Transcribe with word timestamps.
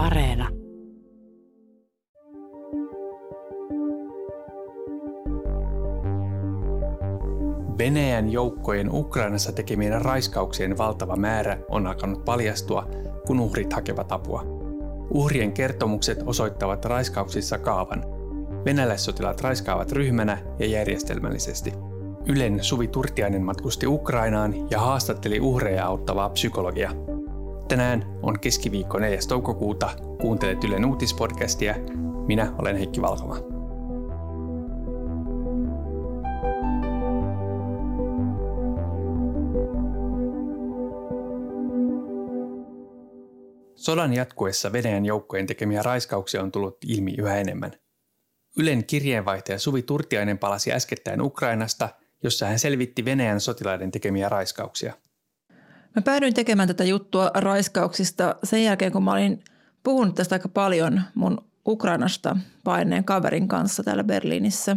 Areena. 0.00 0.48
Venäjän 7.78 8.30
joukkojen 8.32 8.88
Ukrainassa 8.92 9.52
tekemien 9.52 10.02
raiskauksien 10.02 10.78
valtava 10.78 11.16
määrä 11.16 11.58
on 11.68 11.86
alkanut 11.86 12.24
paljastua, 12.24 12.86
kun 13.26 13.40
uhrit 13.40 13.72
hakevat 13.72 14.12
apua. 14.12 14.42
Uhrien 15.10 15.52
kertomukset 15.52 16.18
osoittavat 16.26 16.84
raiskauksissa 16.84 17.58
kaavan. 17.58 18.04
Venäläissotilaat 18.64 19.40
raiskaavat 19.40 19.92
ryhmänä 19.92 20.38
ja 20.58 20.66
järjestelmällisesti. 20.66 21.72
Ylen 22.26 22.64
Suvi 22.64 22.88
Turtiainen 22.88 23.42
matkusti 23.42 23.86
Ukrainaan 23.86 24.70
ja 24.70 24.78
haastatteli 24.78 25.40
uhreja 25.40 25.86
auttavaa 25.86 26.30
psykologia. 26.30 27.09
Tänään 27.70 28.18
on 28.22 28.40
keskiviikko 28.40 28.98
4. 28.98 29.18
toukokuuta. 29.28 29.90
Kuuntelet 30.20 30.64
Ylen 30.64 30.84
uutispodcastia. 30.84 31.74
Minä 32.26 32.54
olen 32.58 32.76
Heikki 32.76 33.02
Valkoma. 33.02 33.36
Sodan 43.74 44.12
jatkuessa 44.12 44.72
Venäjän 44.72 45.04
joukkojen 45.04 45.46
tekemiä 45.46 45.82
raiskauksia 45.82 46.42
on 46.42 46.52
tullut 46.52 46.78
ilmi 46.86 47.14
yhä 47.18 47.36
enemmän. 47.36 47.72
Ylen 48.58 48.84
kirjeenvaihtaja 48.84 49.58
Suvi 49.58 49.82
Turtiainen 49.82 50.38
palasi 50.38 50.72
äskettäin 50.72 51.22
Ukrainasta, 51.22 51.88
jossa 52.22 52.46
hän 52.46 52.58
selvitti 52.58 53.04
Venäjän 53.04 53.40
sotilaiden 53.40 53.90
tekemiä 53.90 54.28
raiskauksia. 54.28 54.94
Mä 55.96 56.02
päädyin 56.02 56.34
tekemään 56.34 56.68
tätä 56.68 56.84
juttua 56.84 57.30
raiskauksista 57.34 58.34
sen 58.44 58.64
jälkeen, 58.64 58.92
kun 58.92 59.04
mä 59.04 59.12
olin 59.12 59.44
puhunut 59.82 60.14
tästä 60.14 60.34
aika 60.34 60.48
paljon 60.48 61.02
mun 61.14 61.44
Ukrainasta 61.66 62.36
paineen 62.64 63.04
kaverin 63.04 63.48
kanssa 63.48 63.82
täällä 63.82 64.04
Berliinissä. 64.04 64.76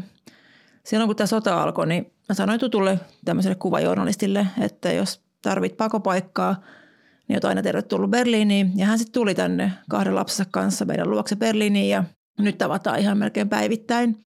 Silloin 0.84 1.08
kun 1.08 1.16
tämä 1.16 1.28
sota 1.28 1.64
alkoi, 1.64 1.88
niin 1.88 2.14
mä 2.30 2.36
sanoin 2.36 2.60
tutulle 2.60 3.00
tämmöiselle 3.26 3.56
kuvajournalistille, 3.56 4.48
että 4.62 4.92
jos 4.92 5.22
tarvit 5.42 5.78
pakopaikkaa– 5.78 6.56
niin 7.28 7.36
olet 7.36 7.46
aina 7.46 7.62
tervetullut 7.62 8.12
Berliiniin. 8.12 8.72
Ja 8.76 8.86
hän 8.86 9.00
sitten 9.00 9.14
tuli 9.14 9.36
tänne 9.36 9.72
kahden 9.90 10.16
lapsensa 10.16 10.46
kanssa 10.52 10.86
meidän 10.86 11.10
luokse 11.10 11.36
Berliiniin 11.36 11.90
ja 11.90 12.04
nyt 12.40 12.58
tavataan 12.58 13.00
ihan 13.00 13.18
melkein 13.18 13.50
päivittäin. 13.50 14.18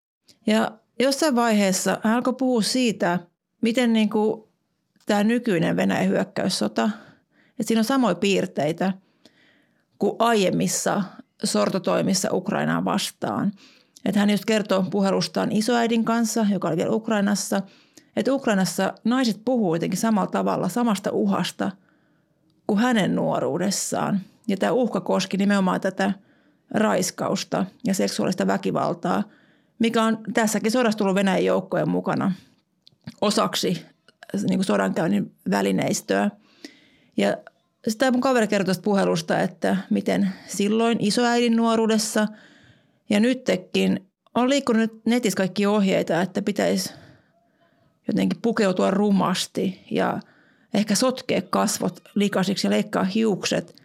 Ja 0.47 0.71
jossain 0.99 1.35
vaiheessa 1.35 1.99
hän 2.03 2.13
alkoi 2.13 2.33
puhua 2.33 2.61
siitä, 2.61 3.19
miten 3.61 3.93
niin 3.93 4.09
kuin 4.09 4.43
tämä 5.07 5.23
nykyinen 5.23 5.75
Venäjän 5.75 6.07
hyökkäyssota, 6.07 6.89
että 7.49 7.63
siinä 7.63 7.79
on 7.79 7.85
samoja 7.85 8.15
piirteitä 8.15 8.93
kuin 9.99 10.15
aiemmissa 10.19 11.03
sortotoimissa 11.43 12.29
Ukrainaan 12.31 12.85
vastaan. 12.85 13.51
Että 14.05 14.19
hän 14.19 14.29
just 14.29 14.45
kertoo 14.45 14.83
puhelustaan 14.91 15.51
isoäidin 15.51 16.05
kanssa, 16.05 16.45
joka 16.51 16.67
oli 16.67 16.77
vielä 16.77 16.91
Ukrainassa, 16.91 17.61
että 18.15 18.33
Ukrainassa 18.33 18.93
naiset 19.03 19.41
puhuu 19.45 19.75
jotenkin 19.75 19.99
samalla 19.99 20.31
tavalla 20.31 20.69
samasta 20.69 21.11
uhasta– 21.11 21.71
kuin 22.67 22.79
hänen 22.79 23.15
nuoruudessaan. 23.15 24.19
Ja 24.47 24.57
tämä 24.57 24.71
uhka 24.71 25.01
koski 25.01 25.37
nimenomaan 25.37 25.81
tätä 25.81 26.13
raiskausta 26.71 27.65
ja 27.83 27.93
seksuaalista 27.93 28.47
väkivaltaa, 28.47 29.23
mikä 29.79 30.03
on 30.03 30.19
tässäkin 30.33 30.71
sodassa 30.71 30.97
tullut 30.97 31.15
Venäjän 31.15 31.45
joukkojen 31.45 31.89
mukana 31.89 32.31
osaksi 33.21 33.85
niin 34.33 34.57
kuin 34.57 34.65
sodankäynnin 34.65 35.31
välineistöä. 35.49 36.31
Ja 37.17 37.37
sitä 37.87 38.11
mun 38.11 38.21
kaveri 38.21 38.47
kertoi 38.47 38.65
tästä 38.65 38.83
puhelusta, 38.83 39.39
että 39.39 39.77
miten 39.89 40.29
silloin 40.47 40.97
isoäidin 41.01 41.55
nuoruudessa 41.55 42.27
ja 43.09 43.19
nytkin 43.19 44.07
on 44.35 44.49
liikkunut 44.49 45.05
netissä 45.05 45.37
kaikki 45.37 45.65
ohjeita, 45.65 46.21
että 46.21 46.41
pitäisi 46.41 46.93
jotenkin 48.07 48.39
pukeutua 48.41 48.91
rumasti 48.91 49.85
ja– 49.91 50.19
ehkä 50.73 50.95
sotkea 50.95 51.41
kasvot 51.41 52.01
likasiksi 52.15 52.67
ja 52.67 52.71
leikkaa 52.71 53.03
hiukset, 53.03 53.75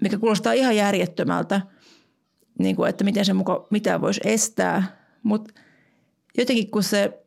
mikä 0.00 0.18
kuulostaa 0.18 0.52
ihan 0.52 0.76
järjettömältä, 0.76 1.60
niin 2.58 2.76
kuin, 2.76 2.90
että 2.90 3.04
miten 3.04 3.24
se 3.24 3.32
muka 3.32 3.66
mitä 3.70 4.00
voisi 4.00 4.20
estää. 4.24 5.00
Mutta 5.22 5.54
jotenkin 6.38 6.70
kun 6.70 6.82
se 6.82 7.19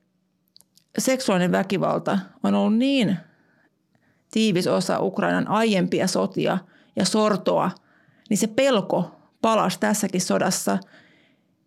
seksuaalinen 0.98 1.52
väkivalta 1.52 2.20
on 2.44 2.54
ollut 2.54 2.78
niin 2.78 3.18
tiivis 4.32 4.68
osa 4.68 5.00
Ukrainan 5.00 5.48
aiempia 5.48 6.08
sotia 6.08 6.58
ja 6.96 7.06
sortoa, 7.06 7.72
niin 8.30 8.38
se 8.38 8.48
pelko 8.48 9.12
palasi 9.42 9.80
tässäkin 9.80 10.22
sodassa. 10.22 10.78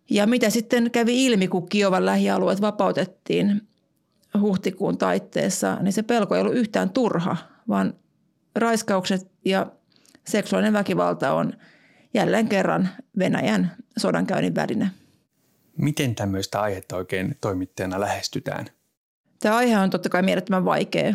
Ja 0.09 0.27
mitä 0.27 0.49
sitten 0.49 0.91
kävi 0.91 1.25
ilmi, 1.25 1.47
kun 1.47 1.69
Kiovan 1.69 2.05
lähialueet 2.05 2.61
vapautettiin 2.61 3.67
huhtikuun 4.39 4.97
taitteessa, 4.97 5.75
niin 5.81 5.93
se 5.93 6.03
pelko 6.03 6.35
ei 6.35 6.41
ollut 6.41 6.55
yhtään 6.55 6.89
turha, 6.89 7.37
vaan 7.67 7.93
raiskaukset 8.55 9.31
ja 9.45 9.71
seksuaalinen 10.27 10.73
väkivalta 10.73 11.33
on 11.33 11.53
jälleen 12.13 12.47
kerran 12.47 12.89
Venäjän 13.19 13.71
sodankäynnin 13.97 14.55
väline. 14.55 14.91
Miten 15.77 16.15
tämmöistä 16.15 16.61
aihetta 16.61 16.95
oikein 16.95 17.35
toimittajana 17.41 17.99
lähestytään? 17.99 18.65
Tämä 19.39 19.55
aihe 19.55 19.77
on 19.77 19.89
totta 19.89 20.09
kai 20.09 20.21
mielettömän 20.21 20.65
vaikea 20.65 21.13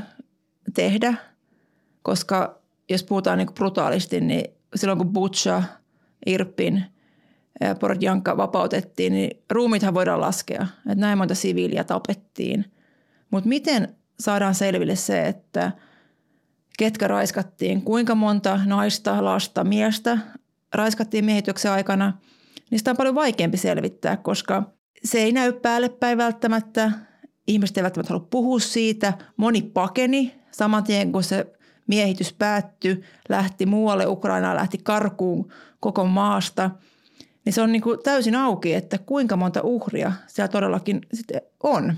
tehdä, 0.75 1.15
koska 2.03 2.63
jos 2.89 3.05
puhutaan 3.05 3.39
niin 3.39 3.55
brutaalisti, 3.55 4.21
niin 4.21 4.45
silloin 4.75 4.99
kun 4.99 5.13
Butcha, 5.13 5.63
Irpin 6.27 6.85
ja 7.61 7.75
Porodjanka 7.75 8.37
vapautettiin, 8.37 9.13
niin 9.13 9.43
ruumithan 9.51 9.95
voidaan 9.95 10.21
laskea. 10.21 10.63
Että 10.63 10.95
näin 10.95 11.19
monta 11.19 11.35
siviiliä 11.35 11.85
tapettiin– 11.85 12.65
mutta 13.33 13.49
miten 13.49 13.97
saadaan 14.21 14.55
selville 14.55 14.97
se, 14.97 15.27
että 15.27 15.73
ketkä 16.79 17.09
raiskattiin, 17.09 17.83
kuinka 17.83 18.15
monta 18.15 18.61
naista, 18.67 19.25
lasta, 19.25 19.65
miestä 19.65 20.19
raiskattiin 20.75 21.25
miehityksen 21.25 21.73
aikana, 21.73 22.19
sitä 22.77 22.91
on 22.91 22.97
paljon 22.97 23.15
vaikeampi 23.15 23.57
selvittää, 23.57 24.17
koska 24.17 24.63
se 25.05 25.19
ei 25.19 25.33
näy 25.33 25.53
päälle 25.53 25.89
päin 25.89 26.19
välttämättä. 26.19 26.93
Ihmiset 27.47 27.77
eivät 27.77 27.85
välttämättä 27.85 28.15
halua 28.15 28.27
puhua 28.31 28.59
siitä. 28.59 29.13
Moni 29.37 29.63
pakeni 29.63 30.35
saman 30.51 30.85
tien, 30.85 31.13
kun 31.13 31.23
se 31.23 31.47
miehitys 31.87 32.33
päättyi, 32.33 33.03
lähti 33.29 33.67
muualle 33.67 34.07
Ukrainaan, 34.07 34.57
lähti 34.57 34.79
karkuun 34.79 35.53
koko 35.81 36.05
maasta. 36.05 36.71
Niin 37.45 37.53
se 37.53 37.63
on 37.63 37.73
niin 37.73 37.83
kuin 37.83 37.99
täysin 38.03 38.35
auki, 38.35 38.75
että 38.75 38.99
kuinka 38.99 39.37
monta 39.37 39.61
uhria 39.63 40.13
siellä 40.27 40.49
todellakin 40.49 41.01
sitten 41.13 41.43
on. 41.63 41.95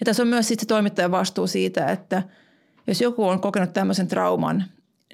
Ja 0.00 0.04
tässä 0.04 0.22
on 0.22 0.28
myös 0.28 0.48
sitten 0.48 0.68
toimittajan 0.68 1.10
vastuu 1.10 1.46
siitä, 1.46 1.86
että 1.86 2.22
jos 2.86 3.00
joku 3.00 3.28
on 3.28 3.40
kokenut 3.40 3.72
tämmöisen 3.72 4.08
trauman, 4.08 4.64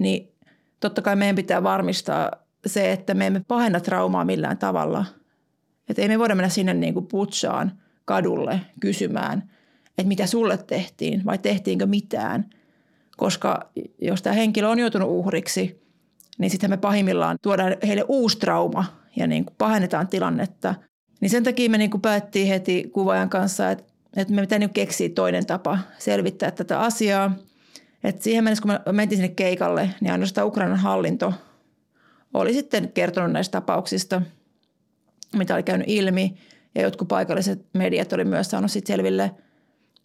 niin 0.00 0.34
totta 0.80 1.02
kai 1.02 1.16
meidän 1.16 1.36
pitää 1.36 1.62
varmistaa 1.62 2.30
se, 2.66 2.92
että 2.92 3.14
me 3.14 3.26
emme 3.26 3.42
pahenna 3.48 3.80
traumaa 3.80 4.24
millään 4.24 4.58
tavalla. 4.58 5.04
Että 5.88 6.02
ei 6.02 6.08
me 6.08 6.18
voida 6.18 6.34
mennä 6.34 6.48
sinne 6.48 6.74
niin 6.74 6.94
kuin 6.94 7.06
putsaan 7.06 7.81
kadulle 8.04 8.60
kysymään, 8.80 9.50
että 9.88 10.08
mitä 10.08 10.26
sulle 10.26 10.58
tehtiin 10.58 11.24
vai 11.24 11.38
tehtiinkö 11.38 11.86
mitään. 11.86 12.50
Koska 13.16 13.70
jos 14.00 14.22
tämä 14.22 14.34
henkilö 14.34 14.68
on 14.68 14.78
joutunut 14.78 15.08
uhriksi, 15.10 15.82
niin 16.38 16.50
sitten 16.50 16.70
me 16.70 16.76
pahimmillaan 16.76 17.36
tuodaan 17.42 17.76
heille 17.86 18.04
uusi 18.08 18.38
trauma 18.38 18.84
ja 19.16 19.26
niin 19.26 19.44
kuin 19.44 19.54
pahennetaan 19.58 20.08
tilannetta. 20.08 20.74
Niin 21.20 21.30
sen 21.30 21.44
takia 21.44 21.70
me 21.70 21.78
niin 21.78 21.90
kuin 21.90 22.00
päättiin 22.00 22.48
heti 22.48 22.90
kuvaajan 22.92 23.28
kanssa, 23.28 23.70
että 23.70 23.92
että 24.16 24.34
me 24.34 24.40
pitää 24.40 24.58
niin 24.58 24.70
keksiä 24.70 25.08
toinen 25.08 25.46
tapa 25.46 25.78
selvittää 25.98 26.50
tätä 26.50 26.80
asiaa. 26.80 27.36
Et 28.04 28.22
siihen 28.22 28.44
mennessä, 28.44 28.62
kun 28.62 28.70
me 28.70 28.92
mentiin 28.92 29.16
sinne 29.18 29.34
keikalle, 29.34 29.90
niin 30.00 30.12
ainoastaan 30.12 30.46
Ukrainan 30.46 30.78
hallinto 30.78 31.32
oli 32.34 32.52
sitten 32.52 32.92
kertonut 32.92 33.32
näistä 33.32 33.52
tapauksista, 33.52 34.22
mitä 35.36 35.54
oli 35.54 35.62
käynyt 35.62 35.88
ilmi. 35.90 36.34
Ja 36.74 36.82
jotkut 36.82 37.08
paikalliset 37.08 37.66
mediat 37.74 38.12
oli 38.12 38.24
myös 38.24 38.50
saanut 38.50 38.70
sitten 38.70 38.94
selville. 38.94 39.34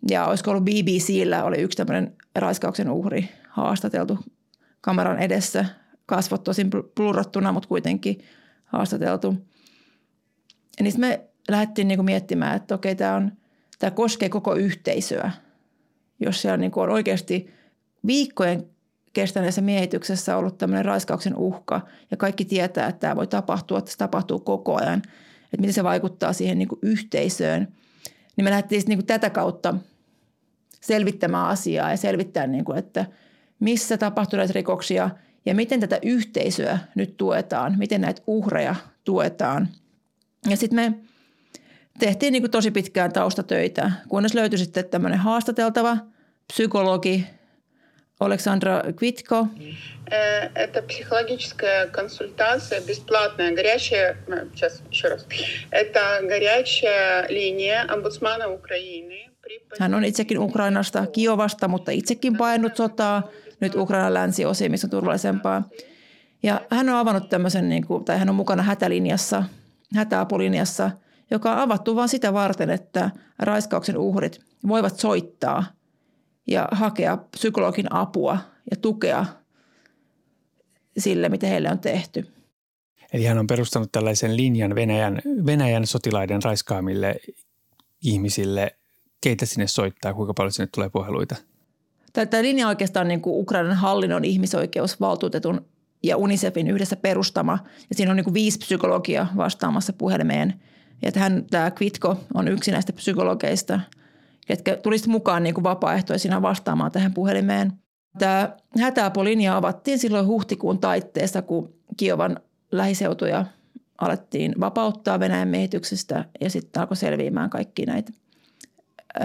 Ja 0.09 0.25
olisiko 0.25 0.51
ollut 0.51 0.65
BBCllä, 0.65 1.43
oli 1.43 1.57
yksi 1.57 1.77
tämmöinen 1.77 2.15
raiskauksen 2.35 2.89
uhri 2.89 3.29
haastateltu 3.49 4.19
kameran 4.81 5.19
edessä. 5.19 5.65
Kasvot 6.05 6.43
tosin 6.43 6.69
plurrattuna, 6.95 7.51
mutta 7.51 7.69
kuitenkin 7.69 8.17
haastateltu. 8.65 9.35
Ja 10.77 10.83
niin 10.83 10.99
me 10.99 11.29
lähdettiin 11.49 11.87
niinku 11.87 12.03
miettimään, 12.03 12.55
että 12.55 12.75
okei, 12.75 12.95
tämä 12.95 13.91
koskee 13.93 14.29
koko 14.29 14.55
yhteisöä. 14.55 15.31
Jos 16.19 16.41
siellä 16.41 16.57
niin 16.57 16.71
on 16.75 16.89
oikeasti 16.89 17.53
viikkojen 18.07 18.69
kestäneessä 19.13 19.61
miehityksessä 19.61 20.37
ollut 20.37 20.57
tämmöinen 20.57 20.85
raiskauksen 20.85 21.35
uhka 21.35 21.81
ja 22.11 22.17
kaikki 22.17 22.45
tietää, 22.45 22.87
että 22.87 22.99
tämä 22.99 23.15
voi 23.15 23.27
tapahtua, 23.27 23.77
että 23.77 23.91
se 23.91 23.97
tapahtuu 23.97 24.39
koko 24.39 24.75
ajan, 24.75 25.01
että 25.53 25.61
miten 25.61 25.73
se 25.73 25.83
vaikuttaa 25.83 26.33
siihen 26.33 26.57
niin 26.57 26.67
kuin 26.67 26.79
yhteisöön, 26.81 27.67
niin 28.35 28.45
me 28.45 28.49
lähdettiin 28.49 28.83
niin 28.88 28.97
kuin 28.97 29.07
tätä 29.07 29.29
kautta 29.29 29.75
selvittämään 30.81 31.47
asiaa 31.47 31.91
ja 31.91 31.97
selvittää, 31.97 32.47
niin 32.47 32.65
kuin, 32.65 32.77
että 32.77 33.05
missä 33.59 33.97
tapahtuu 33.97 34.38
näitä 34.38 34.53
rikoksia 34.53 35.09
ja 35.45 35.55
miten 35.55 35.79
tätä 35.79 35.99
yhteisöä 36.01 36.79
nyt 36.95 37.17
tuetaan, 37.17 37.75
miten 37.77 38.01
näitä 38.01 38.21
uhreja 38.27 38.75
tuetaan. 39.03 39.67
Ja 40.49 40.57
sitten 40.57 40.75
me 40.75 40.99
tehtiin 41.99 42.31
niin 42.31 42.44
kuin 42.44 42.51
tosi 42.51 42.71
pitkään 42.71 43.13
taustatöitä, 43.13 43.91
kunnes 44.07 44.33
löytyi 44.33 44.59
sitten 44.59 44.85
tämmöinen 44.85 45.19
haastateltava 45.19 45.97
psykologi 46.53 47.25
Александра 48.24 48.92
Квитко. 48.96 49.48
Это 50.54 50.82
психологическая 50.82 51.86
консультация, 51.86 52.80
бесплатная, 52.82 53.54
горячая, 53.54 54.16
сейчас 54.54 54.82
еще 54.90 55.08
раз, 55.08 55.26
это 55.70 56.20
горячая 56.22 57.26
линия 57.28 57.86
омбудсмана 57.88 58.48
Украины. 58.50 59.28
Hän 59.80 59.94
on 59.94 60.04
itsekin 60.04 60.38
Ukrainasta, 60.38 61.06
Kiovasta, 61.06 61.69
mutta 61.69 61.90
itsekin 61.90 62.36
painut 62.36 62.76
sotaa, 62.76 63.30
nyt 63.60 63.74
Ukrainan 63.74 64.14
länsiosiin, 64.14 64.70
missä 64.70 64.86
on 64.86 64.90
turvallisempaa. 64.90 65.69
Ja 66.42 66.60
hän 66.70 66.88
on 66.88 66.94
avannut 66.94 67.28
tämmöisen, 67.28 67.69
niin 67.69 67.86
kuin, 67.86 68.04
tai 68.04 68.19
hän 68.19 68.28
on 68.28 68.34
mukana 68.34 68.62
hätälinjassa, 68.62 69.44
hätäapulinjassa, 69.96 70.90
joka 71.30 71.52
on 71.52 71.58
avattu 71.58 71.96
vain 71.96 72.08
sitä 72.08 72.32
varten, 72.32 72.70
että 72.70 73.10
raiskauksen 73.38 73.98
uhrit 73.98 74.40
voivat 74.69 75.00
soittaa – 75.00 75.75
ja 76.47 76.67
hakea 76.71 77.17
psykologin 77.17 77.94
apua 77.94 78.38
ja 78.71 78.77
tukea 78.81 79.25
sille, 80.97 81.29
mitä 81.29 81.47
heille 81.47 81.71
on 81.71 81.79
tehty. 81.79 82.27
Eli 83.13 83.25
hän 83.25 83.38
on 83.38 83.47
perustanut 83.47 83.91
tällaisen 83.91 84.38
linjan 84.38 84.75
Venäjän, 84.75 85.21
Venäjän 85.45 85.88
sotilaiden 85.88 86.44
raiskaamille 86.44 87.15
ihmisille. 88.03 88.75
Keitä 89.21 89.45
sinne 89.45 89.67
soittaa, 89.67 90.13
kuinka 90.13 90.33
paljon 90.33 90.51
sinne 90.51 90.69
tulee 90.73 90.89
puheluita? 90.89 91.35
Tämä 92.13 92.44
linja 92.44 92.67
oikeastaan 92.67 93.07
niin 93.07 93.21
kuin 93.21 93.41
Ukrainan 93.41 93.75
hallinnon 93.75 94.25
ihmisoikeusvaltuutetun 94.25 95.65
ja 96.03 96.17
UNICEFin 96.17 96.67
yhdessä 96.67 96.95
perustama. 96.95 97.59
Ja 97.89 97.95
siinä 97.95 98.11
on 98.11 98.15
niin 98.15 98.23
kuin 98.23 98.33
viisi 98.33 98.57
psykologia 98.57 99.27
vastaamassa 99.38 99.94
puhelimeen. 99.94 100.53
Ja 101.01 101.11
hän, 101.15 101.45
tämä 101.49 101.71
Kvitko 101.71 102.19
on 102.33 102.47
yksi 102.47 102.71
näistä 102.71 102.94
psykologeista– 102.94 103.79
ketkä 104.47 104.77
tulisivat 104.77 105.11
mukaan 105.11 105.44
niin 105.44 105.53
kuin 105.53 105.63
vapaaehtoisina 105.63 106.41
vastaamaan 106.41 106.91
tähän 106.91 107.13
puhelimeen. 107.13 107.73
Tämä 108.19 108.55
hätäapulinja 108.81 109.57
avattiin 109.57 109.99
silloin 109.99 110.27
huhtikuun 110.27 110.79
taitteessa, 110.79 111.41
kun 111.41 111.73
Kiovan 111.97 112.39
lähiseutuja 112.71 113.45
alettiin 113.97 114.55
vapauttaa 114.59 115.19
Venäjän 115.19 115.47
miehityksestä 115.47 116.25
ja 116.41 116.49
sitten 116.49 116.81
alkoi 116.81 116.97
selviämään 116.97 117.49
kaikki 117.49 117.85
näitä 117.85 118.13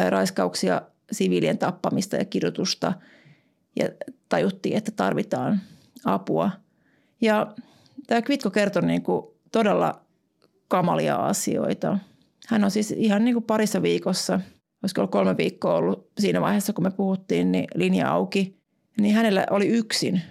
raiskauksia, 0.08 0.82
siviilien 1.12 1.58
tappamista 1.58 2.16
ja 2.16 2.24
kirjoitusta 2.24 2.92
ja 3.76 3.88
tajuttiin, 4.28 4.76
että 4.76 4.90
tarvitaan 4.90 5.60
apua. 6.04 6.50
Ja 7.20 7.54
tämä 8.06 8.22
Kvitko 8.22 8.50
kertoi 8.50 8.82
niin 8.82 9.02
kuin 9.02 9.26
todella 9.52 10.00
kamalia 10.68 11.16
asioita. 11.16 11.98
Hän 12.48 12.64
on 12.64 12.70
siis 12.70 12.90
ihan 12.90 13.24
niin 13.24 13.34
kuin 13.34 13.44
parissa 13.44 13.82
viikossa– 13.82 14.40
olisiko 14.83 15.01
ollut 15.01 15.11
kolme 15.11 15.37
viikkoa 15.37 15.73
ollut 15.73 16.11
siinä 16.19 16.41
vaiheessa, 16.41 16.73
kun 16.73 16.83
me 16.83 16.91
puhuttiin, 16.91 17.51
niin 17.51 17.67
linja 17.75 18.11
auki. 18.11 18.57
Niin 18.99 19.15
hänellä 19.15 19.45
oli 19.49 19.67
yksin 19.67 20.21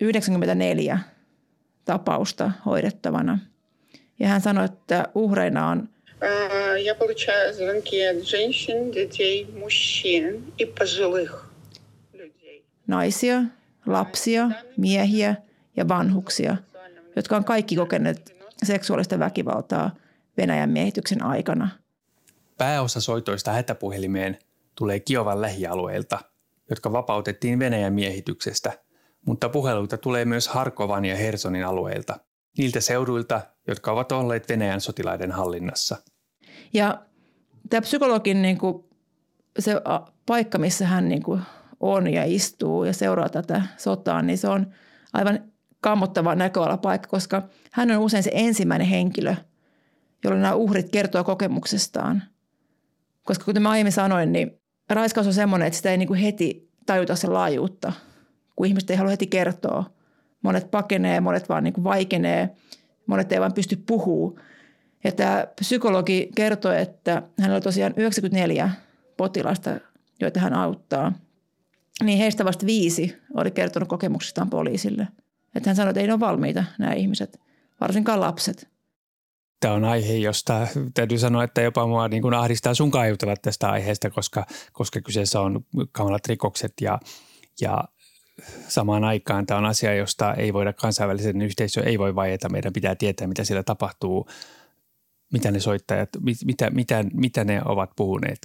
94 0.00 0.98
tapausta 1.84 2.52
hoidettavana. 2.66 3.38
Ja 4.18 4.28
hän 4.28 4.40
sanoi, 4.40 4.64
että 4.64 5.08
uhreina 5.14 5.68
on 5.68 5.88
Я 6.84 6.94
получаю 6.94 7.54
звонки 7.54 8.00
от 8.00 8.24
женщин, 8.24 8.90
детей, 8.92 9.46
мужчин 9.60 10.52
и 10.58 10.64
пожилых 10.64 11.44
людей. 12.12 12.64
Naisia, 12.86 13.42
lapsia, 13.86 14.50
miehiä 14.76 15.36
ja 15.76 15.88
vanhuksia, 15.88 16.56
jotka 17.16 17.36
on 17.36 17.44
kaikki 17.44 17.76
kokeneet 17.76 18.36
seksuaalista 18.64 19.18
väkivaltaa 19.18 19.96
Venäjän 20.36 20.70
miehityksen 20.70 21.22
aikana – 21.22 21.79
Pääosa 22.61 23.01
soitoista 23.01 23.51
hätäpuhelimeen 23.51 24.37
tulee 24.77 24.99
Kiovan 24.99 25.41
lähialueilta, 25.41 26.19
jotka 26.69 26.91
vapautettiin 26.91 27.59
Venäjän 27.59 27.93
miehityksestä, 27.93 28.73
mutta 29.25 29.49
puheluita 29.49 29.97
tulee 29.97 30.25
myös 30.25 30.47
Harkovan 30.47 31.05
ja 31.05 31.15
Hersonin 31.15 31.65
alueilta, 31.65 32.19
niiltä 32.57 32.81
seuduilta, 32.81 33.41
jotka 33.67 33.91
ovat 33.91 34.11
olleet 34.11 34.49
Venäjän 34.49 34.81
sotilaiden 34.81 35.31
hallinnassa. 35.31 35.97
Ja 36.73 37.05
tämä 37.69 37.81
psykologin 37.81 38.41
niin 38.41 38.57
kuin, 38.57 38.83
se 39.59 39.75
paikka, 40.25 40.57
missä 40.57 40.87
hän 40.87 41.09
niin 41.09 41.23
kuin, 41.23 41.41
on 41.79 42.13
ja 42.13 42.23
istuu 42.25 42.83
ja 42.83 42.93
seuraa 42.93 43.29
tätä 43.29 43.61
sotaa, 43.77 44.21
niin 44.21 44.37
se 44.37 44.47
on 44.47 44.73
aivan 45.13 45.51
kammottava 45.79 46.35
näköalapaikka, 46.35 47.07
koska 47.07 47.41
hän 47.71 47.91
on 47.91 47.97
usein 47.97 48.23
se 48.23 48.31
ensimmäinen 48.33 48.87
henkilö, 48.87 49.35
jolle 50.23 50.39
nämä 50.39 50.55
uhrit 50.55 50.89
kertoo 50.89 51.23
kokemuksestaan– 51.23 52.23
koska 53.31 53.45
kuten 53.45 53.61
mä 53.61 53.69
aiemmin 53.69 53.91
sanoin, 53.91 54.31
niin 54.31 54.61
raiskaus 54.89 55.27
on 55.27 55.33
semmoinen, 55.33 55.67
että 55.67 55.77
sitä 55.77 55.91
ei 55.91 55.97
niin 55.97 56.07
kuin 56.07 56.19
heti 56.19 56.69
tajuta 56.85 57.15
sen 57.15 57.33
laajuutta, 57.33 57.93
kun 58.55 58.67
ihmiset 58.67 58.89
ei 58.89 58.97
halua 58.97 59.09
heti 59.09 59.27
kertoa. 59.27 59.93
Monet 60.43 60.71
pakenee, 60.71 61.21
monet 61.21 61.49
vaan 61.49 61.63
niin 61.63 61.83
vaikenee, 61.83 62.55
monet 63.05 63.31
ei 63.31 63.39
vaan 63.39 63.53
pysty 63.53 63.75
puhuu. 63.75 64.39
Ja 65.03 65.11
tämä 65.11 65.47
psykologi 65.55 66.29
kertoi, 66.35 66.81
että 66.81 67.23
hänellä 67.39 67.55
on 67.55 67.61
tosiaan 67.61 67.93
94 67.97 68.69
potilasta, 69.17 69.79
joita 70.19 70.39
hän 70.39 70.53
auttaa. 70.53 71.13
Niin 72.03 72.17
heistä 72.17 72.45
vasta 72.45 72.65
viisi 72.65 73.17
oli 73.33 73.51
kertonut 73.51 73.89
kokemuksistaan 73.89 74.49
poliisille. 74.49 75.07
Että 75.55 75.69
hän 75.69 75.75
sanoi, 75.75 75.89
että 75.89 76.01
ei 76.01 76.07
ne 76.07 76.13
ole 76.13 76.19
valmiita 76.19 76.63
nämä 76.79 76.93
ihmiset, 76.93 77.39
varsinkaan 77.81 78.21
lapset 78.21 78.70
tämä 79.61 79.73
on 79.73 79.85
aihe, 79.85 80.13
josta 80.13 80.67
täytyy 80.93 81.17
sanoa, 81.17 81.43
että 81.43 81.61
jopa 81.61 81.87
mua 81.87 82.07
niin 82.07 82.21
kuin 82.21 82.33
ahdistaa 82.33 82.73
sun 82.73 82.91
jutella 83.09 83.35
tästä 83.41 83.69
aiheesta, 83.69 84.09
koska, 84.09 84.45
koska 84.73 85.01
kyseessä 85.01 85.41
on 85.41 85.65
kamalat 85.91 86.27
rikokset 86.27 86.73
ja, 86.81 86.99
ja 87.61 87.83
samaan 88.67 89.03
aikaan 89.03 89.45
tämä 89.45 89.57
on 89.57 89.65
asia, 89.65 89.95
josta 89.95 90.33
ei 90.33 90.53
voida 90.53 90.73
kansainvälisen 90.73 91.41
yhteisö 91.41 91.83
ei 91.83 91.99
voi 91.99 92.15
vaieta. 92.15 92.49
Meidän 92.49 92.73
pitää 92.73 92.95
tietää, 92.95 93.27
mitä 93.27 93.43
siellä 93.43 93.63
tapahtuu, 93.63 94.27
mitä 95.33 95.51
ne 95.51 95.59
soittajat, 95.59 96.09
mitä, 96.45 96.69
mitä, 96.69 97.03
mitä 97.13 97.43
ne 97.43 97.61
ovat 97.65 97.89
puhuneet, 97.95 98.39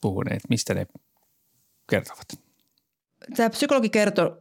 puhuneet, 0.00 0.42
mistä 0.48 0.74
ne 0.74 0.86
kertovat. 1.90 2.26
Tämä 3.36 3.50
psykologi 3.50 3.88
kertoo 3.88 4.36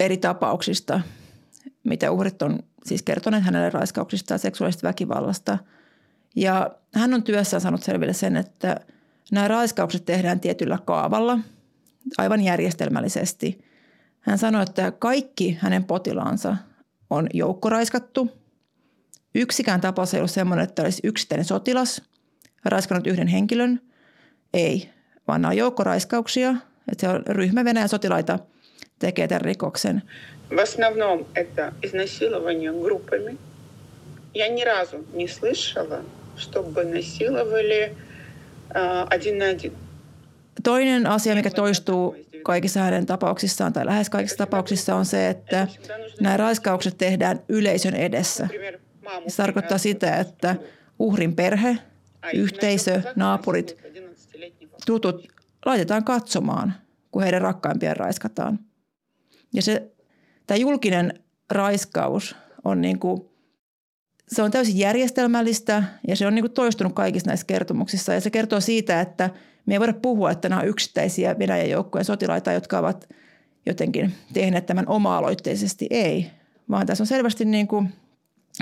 eri 0.00 0.16
tapauksista, 0.16 1.00
mitä 1.90 2.10
uhrit 2.10 2.42
on 2.42 2.58
siis 2.84 3.02
kertoneet 3.02 3.44
hänelle 3.44 3.70
raiskauksista 3.70 4.34
ja 4.34 4.38
seksuaalisesta 4.38 4.88
väkivallasta. 4.88 5.58
Ja 6.36 6.70
hän 6.94 7.14
on 7.14 7.22
työssään 7.22 7.60
saanut 7.60 7.82
selville 7.82 8.12
sen, 8.12 8.36
että 8.36 8.80
nämä 9.32 9.48
raiskaukset 9.48 10.04
tehdään 10.04 10.40
tietyllä 10.40 10.78
kaavalla, 10.84 11.38
aivan 12.18 12.40
järjestelmällisesti. 12.40 13.64
Hän 14.20 14.38
sanoi, 14.38 14.62
että 14.62 14.90
kaikki 14.90 15.58
hänen 15.60 15.84
potilaansa 15.84 16.56
on 17.10 17.26
joukkoraiskattu. 17.34 18.30
Yksikään 19.34 19.80
tapaus 19.80 20.14
ei 20.14 20.20
ollut 20.20 20.30
sellainen, 20.30 20.64
että 20.64 20.82
olisi 20.82 21.00
yksittäinen 21.04 21.44
sotilas 21.44 22.02
raiskannut 22.64 23.06
yhden 23.06 23.28
henkilön. 23.28 23.80
Ei, 24.54 24.90
vaan 25.28 25.42
nämä 25.42 25.50
on 25.50 25.56
joukkoraiskauksia. 25.56 26.50
Että 26.92 27.00
se 27.00 27.08
on 27.08 27.22
ryhmä 27.26 27.64
Venäjän 27.64 27.88
sotilaita 27.88 28.38
tekee 28.99 29.27
tämän 29.27 29.41
rikoksen. 29.41 30.01
В 30.51 30.59
основном 30.59 31.25
это 31.35 31.73
изнасилование 31.81 32.71
группами. 32.71 33.37
Я 34.33 34.47
ни 34.47 34.63
разу 34.63 34.97
не 35.13 35.27
слышала, 35.27 36.01
чтобы 36.37 36.83
насиловали 36.83 37.95
э, 38.75 39.05
один 39.09 39.37
на 39.37 39.45
один. 39.45 39.71
Toinen 40.63 41.07
asia, 41.07 41.35
mikä 41.35 41.49
toistuu 41.49 42.15
kaikissa 42.43 42.79
hänen 42.79 43.05
tapauksissaan 43.05 43.73
tai 43.73 43.85
lähes 43.85 44.09
kaikissa 44.09 44.37
tapauksissa 44.37 44.95
on 44.95 45.05
se, 45.05 45.29
että 45.29 45.67
nämä 46.19 46.37
raiskaukset 46.37 46.97
tehdään 46.97 47.39
yleisön 47.49 47.95
edessä. 47.95 48.47
Se 49.27 49.37
tarkoittaa 49.37 49.77
sitä, 49.77 50.15
että 50.15 50.55
uhrin 50.99 51.35
perhe, 51.35 51.77
yhteisö, 52.33 53.01
naapurit, 53.15 53.77
tutut 54.85 55.27
laitetaan 55.65 56.03
katsomaan, 56.03 56.73
kun 57.11 57.23
heidän 57.23 57.41
rakkaimpien 57.41 57.97
raiskataan. 57.97 58.59
ja 59.52 59.62
se 59.62 59.92
tämä 60.46 60.58
julkinen 60.58 61.20
raiskaus 61.50 62.36
on 62.64 62.80
niin 62.80 62.98
kuin, 62.98 63.22
se 64.28 64.42
on 64.42 64.50
täysin 64.50 64.78
järjestelmällistä 64.78 65.82
ja 66.08 66.16
se 66.16 66.26
on 66.26 66.34
niin 66.34 66.42
kuin 66.42 66.52
toistunut 66.52 66.92
kaikissa 66.92 67.28
näissä 67.28 67.46
kertomuksissa. 67.46 68.14
Ja 68.14 68.20
se 68.20 68.30
kertoo 68.30 68.60
siitä, 68.60 69.00
että 69.00 69.30
me 69.66 69.74
ei 69.74 69.80
voida 69.80 69.92
puhua, 69.92 70.30
että 70.30 70.48
nämä 70.48 70.60
on 70.60 70.68
yksittäisiä 70.68 71.38
Venäjän 71.38 71.70
joukkojen 71.70 72.04
sotilaita, 72.04 72.52
jotka 72.52 72.78
ovat 72.78 73.08
jotenkin 73.66 74.14
tehneet 74.32 74.66
tämän 74.66 74.88
oma-aloitteisesti. 74.88 75.86
Ei, 75.90 76.30
vaan 76.70 76.86
tässä 76.86 77.02
on 77.02 77.06
selvästi 77.06 77.44
niin 77.44 77.68
kuin, 77.68 77.88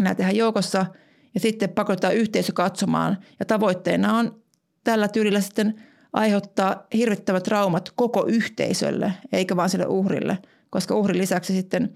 nämä 0.00 0.14
tehdään 0.14 0.36
joukossa 0.36 0.86
ja 1.34 1.40
sitten 1.40 1.68
pakotetaan 1.68 2.14
yhteisö 2.14 2.52
katsomaan. 2.52 3.18
Ja 3.38 3.46
tavoitteena 3.46 4.18
on 4.18 4.42
tällä 4.84 5.08
tyylillä 5.08 5.40
sitten 5.40 5.82
aiheuttaa 6.12 6.86
hirvittävät 6.94 7.42
traumat 7.42 7.92
koko 7.96 8.26
yhteisölle, 8.26 9.12
eikä 9.32 9.56
vain 9.56 9.70
sille 9.70 9.86
uhrille– 9.86 10.38
koska 10.70 10.94
uhrin 10.94 11.18
lisäksi 11.18 11.52
sitten 11.52 11.94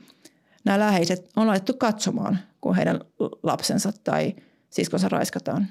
nämä 0.64 0.78
läheiset 0.78 1.30
on 1.36 1.46
laitettu 1.46 1.74
katsomaan, 1.74 2.38
kun 2.60 2.76
heidän 2.76 3.00
lapsensa 3.42 3.92
tai 4.04 4.34
siskonsa 4.70 5.08
raiskataan. 5.08 5.68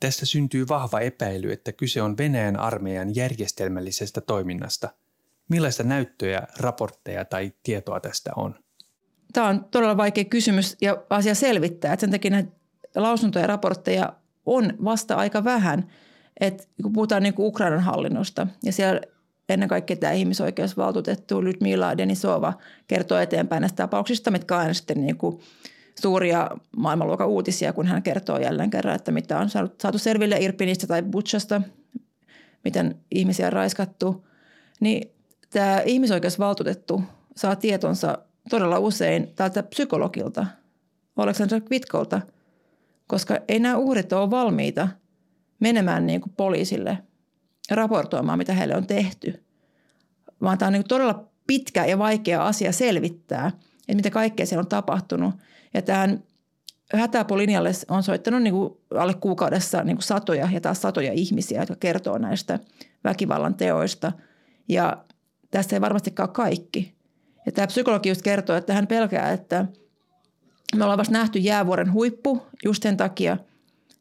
Tästä 0.00 0.26
syntyy 0.26 0.68
vahva 0.68 1.00
epäily, 1.00 1.52
että 1.52 1.72
kyse 1.72 2.02
on 2.02 2.16
Venäjän 2.18 2.60
armeijan 2.60 3.14
järjestelmällisestä 3.14 4.20
toiminnasta. 4.20 4.88
Millaista 5.48 5.82
näyttöjä, 5.82 6.42
raportteja 6.58 7.24
tai 7.24 7.52
tietoa 7.62 8.00
tästä 8.00 8.30
on? 8.36 8.54
Tämä 9.32 9.48
on 9.48 9.64
todella 9.64 9.96
vaikea 9.96 10.24
kysymys 10.24 10.76
ja 10.80 11.02
asia 11.10 11.34
selvittää. 11.34 11.92
Että 11.92 12.00
sen 12.00 12.10
takia 12.10 12.30
näitä 12.30 12.50
lausuntoja 12.94 13.42
ja 13.42 13.46
raportteja 13.46 14.12
on 14.46 14.72
vasta 14.84 15.14
aika 15.14 15.44
vähän. 15.44 15.90
että 16.40 16.64
kun 16.82 16.92
puhutaan 16.92 17.22
niin 17.22 17.34
kuin 17.34 17.46
Ukrainan 17.46 17.80
hallinnosta 17.80 18.46
ja 18.62 18.72
siellä 18.72 19.00
ennen 19.48 19.68
kaikkea 19.68 19.96
tämä 19.96 20.12
ihmisoikeusvaltuutettu 20.12 21.44
Lyudmila 21.44 21.96
Denisova 21.96 22.52
kertoo 22.86 23.18
eteenpäin 23.18 23.60
näistä 23.60 23.76
tapauksista, 23.76 24.30
mitkä 24.30 24.56
on 24.56 24.74
sitten 24.74 25.00
niin 25.00 25.16
kuin 25.16 25.40
suuria 26.00 26.50
maailmanluokan 26.76 27.28
uutisia, 27.28 27.72
kun 27.72 27.86
hän 27.86 28.02
kertoo 28.02 28.38
jälleen 28.38 28.70
kerran, 28.70 28.94
että 28.94 29.12
mitä 29.12 29.38
on 29.38 29.48
saatu 29.50 29.98
selville 29.98 30.36
Irpinistä 30.40 30.86
tai 30.86 31.02
Butchasta, 31.02 31.62
miten 32.64 32.96
ihmisiä 33.10 33.46
on 33.46 33.52
raiskattu. 33.52 34.26
Niin 34.80 35.10
tämä 35.50 35.80
ihmisoikeusvaltuutettu 35.84 37.02
saa 37.36 37.56
tietonsa 37.56 38.18
todella 38.50 38.78
usein 38.78 39.32
tältä 39.36 39.62
psykologilta, 39.62 40.46
Aleksandr 41.16 41.60
Kvitkolta, 41.60 42.20
koska 43.06 43.38
ei 43.48 43.58
nämä 43.58 43.76
uhrit 43.76 44.12
ole 44.12 44.30
valmiita 44.30 44.88
menemään 45.60 46.06
niin 46.06 46.20
kuin 46.20 46.32
poliisille 46.36 46.98
raportoimaan, 47.70 48.38
mitä 48.38 48.52
heille 48.52 48.76
on 48.76 48.86
tehty. 48.86 49.44
Vaan 50.42 50.58
tämä 50.58 50.66
on 50.66 50.72
niin 50.72 50.88
todella 50.88 51.24
pitkä 51.46 51.84
ja 51.84 51.98
vaikea 51.98 52.46
asia 52.46 52.72
selvittää, 52.72 53.46
että 53.78 53.94
mitä 53.94 54.10
kaikkea 54.10 54.46
siellä 54.46 54.60
on 54.60 54.68
tapahtunut. 54.68 55.34
Ja 55.74 55.82
tähän 55.82 56.22
hätäapulinjalle 56.94 57.70
on 57.88 58.02
soittanut 58.02 58.42
niin 58.42 58.54
kuin 58.54 58.74
alle 58.94 59.14
kuukaudessa 59.14 59.82
niin 59.82 59.96
kuin 59.96 60.04
satoja 60.04 60.48
ja 60.52 60.60
taas 60.60 60.82
satoja 60.82 61.12
ihmisiä, 61.12 61.60
jotka 61.60 61.76
kertoo 61.76 62.18
näistä 62.18 62.58
väkivallan 63.04 63.54
teoista. 63.54 64.12
Ja 64.68 65.04
tässä 65.50 65.76
ei 65.76 65.80
varmastikaan 65.80 66.32
kaikki. 66.32 66.94
Ja 67.46 67.52
tämä 67.52 67.66
psykologi 67.66 68.08
just 68.08 68.22
kertoo, 68.22 68.56
että 68.56 68.74
hän 68.74 68.86
pelkää, 68.86 69.32
että 69.32 69.66
me 70.76 70.84
ollaan 70.84 70.98
vasta 70.98 71.12
nähty 71.12 71.38
jäävuoren 71.38 71.92
huippu 71.92 72.42
just 72.64 72.82
sen 72.82 72.96
takia, 72.96 73.36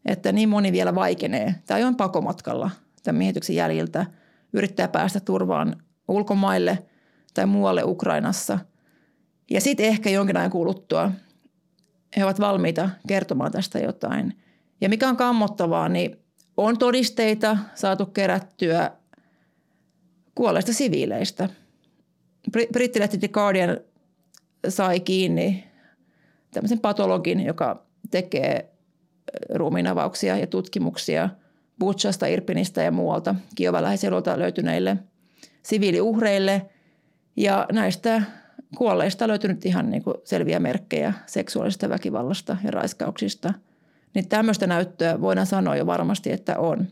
että 0.06 0.32
niin 0.32 0.50
moni 0.50 0.72
vielä 0.72 0.96
vaikenee 0.96 1.56
tai 1.68 1.84
on 1.84 1.96
pakomatkalla 1.96 2.72
tämän 3.06 3.18
miehityksen 3.18 3.56
jäljiltä, 3.56 4.06
yrittää 4.54 4.88
päästä 4.88 5.20
turvaan 5.20 5.76
ulkomaille 6.08 6.86
tai 7.34 7.46
muualle 7.46 7.84
Ukrainassa. 7.84 8.60
Ja 9.50 9.62
sitten 9.62 9.86
ehkä 9.86 10.10
jonkin 10.10 10.38
ajan 10.38 10.52
kuluttua 10.52 11.12
he 12.18 12.24
ovat 12.24 12.40
valmiita 12.40 12.90
kertomaan 13.08 13.52
tästä 13.52 13.80
jotain. 13.80 14.34
Ja 14.82 14.90
mikä 14.90 15.10
on 15.10 15.18
kammottavaa, 15.18 15.90
niin 15.90 16.18
on 16.58 16.78
todisteita 16.78 17.58
saatu 17.76 18.06
kerättyä 18.06 18.92
kuolleista 20.36 20.74
siviileistä. 20.74 21.50
Brittilehti 22.74 23.18
The 23.18 23.28
Guardian 23.28 23.78
sai 24.70 25.00
kiinni 25.00 25.68
tämmöisen 26.54 26.80
patologin, 26.80 27.40
joka 27.40 27.86
tekee 28.12 28.70
ruumiinavauksia 29.54 30.38
ja 30.38 30.48
tutkimuksia 30.48 31.30
Butchasta, 31.80 32.28
Irpinistä 32.28 32.82
ja 32.82 32.92
muualta 32.92 33.36
Kiovan 33.56 33.84
läheiselulta 33.84 34.40
löytyneille 34.40 34.98
siviiliuhreille. 35.64 36.70
Ja 37.38 37.66
näistä 37.72 38.22
kuolleista 38.78 39.28
löytynyt 39.28 39.66
ihan 39.66 39.90
niin 39.90 40.04
kuin 40.04 40.16
selviä 40.24 40.60
merkkejä 40.60 41.14
seksuaalisesta 41.26 41.90
väkivallasta 41.90 42.58
ja 42.64 42.72
raiskauksista. 42.72 43.54
Niin 44.14 44.28
tämmöistä 44.30 44.68
näyttöä 44.68 45.22
voidaan 45.22 45.48
sanoa 45.48 45.76
jo 45.76 45.86
varmasti, 45.86 46.32
että 46.32 46.60
on. 46.60 46.88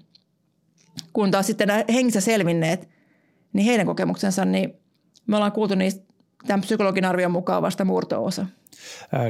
Kun 1.13 1.31
taas 1.31 1.47
sitten 1.47 1.67
nämä 1.67 1.83
hengissä 1.93 2.21
selvinneet, 2.21 2.89
niin 3.53 3.65
heidän 3.65 3.85
kokemuksensa, 3.85 4.45
niin 4.45 4.73
me 5.27 5.35
ollaan 5.35 5.51
kuultu 5.51 5.75
niistä 5.75 6.13
tämän 6.47 6.61
psykologin 6.61 7.05
arvion 7.05 7.31
mukaan 7.31 7.61
vasta 7.61 7.85
murto-osa. 7.85 8.45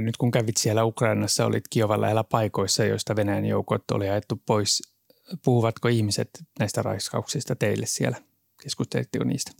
Nyt 0.02 0.18
kun 0.18 0.32
kävit 0.32 0.58
siellä 0.58 0.86
Ukrainassa, 0.86 1.46
olit 1.46 1.64
Kiovan 1.70 2.02
lähellä 2.02 2.24
paikoissa, 2.24 2.86
joista 2.86 3.16
Venäjän 3.16 3.46
joukot 3.46 3.92
oli 3.92 4.10
ajettu 4.10 4.42
pois. 4.46 4.93
Puhuvatko 5.46 5.88
ihmiset 5.88 6.30
näistä 6.60 6.82
raiskauksista 6.82 7.56
teille 7.56 7.86
siellä? 7.86 8.18
Keskustelitteko 8.64 9.24
niistä? 9.24 9.52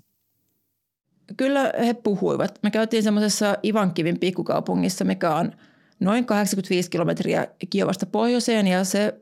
Kyllä 1.38 1.74
he 1.86 1.94
puhuivat. 1.94 2.60
Me 2.64 2.72
käytiin 2.72 3.04
semmoisessa 3.04 3.58
Ivankivin 3.64 4.20
pikkukaupungissa, 4.20 5.06
mikä 5.06 5.36
on 5.36 5.52
noin 6.00 6.26
85 6.26 6.90
kilometriä 6.90 7.48
Kiovasta 7.70 8.06
pohjoiseen 8.06 8.68
ja 8.68 8.84
se 8.84 9.22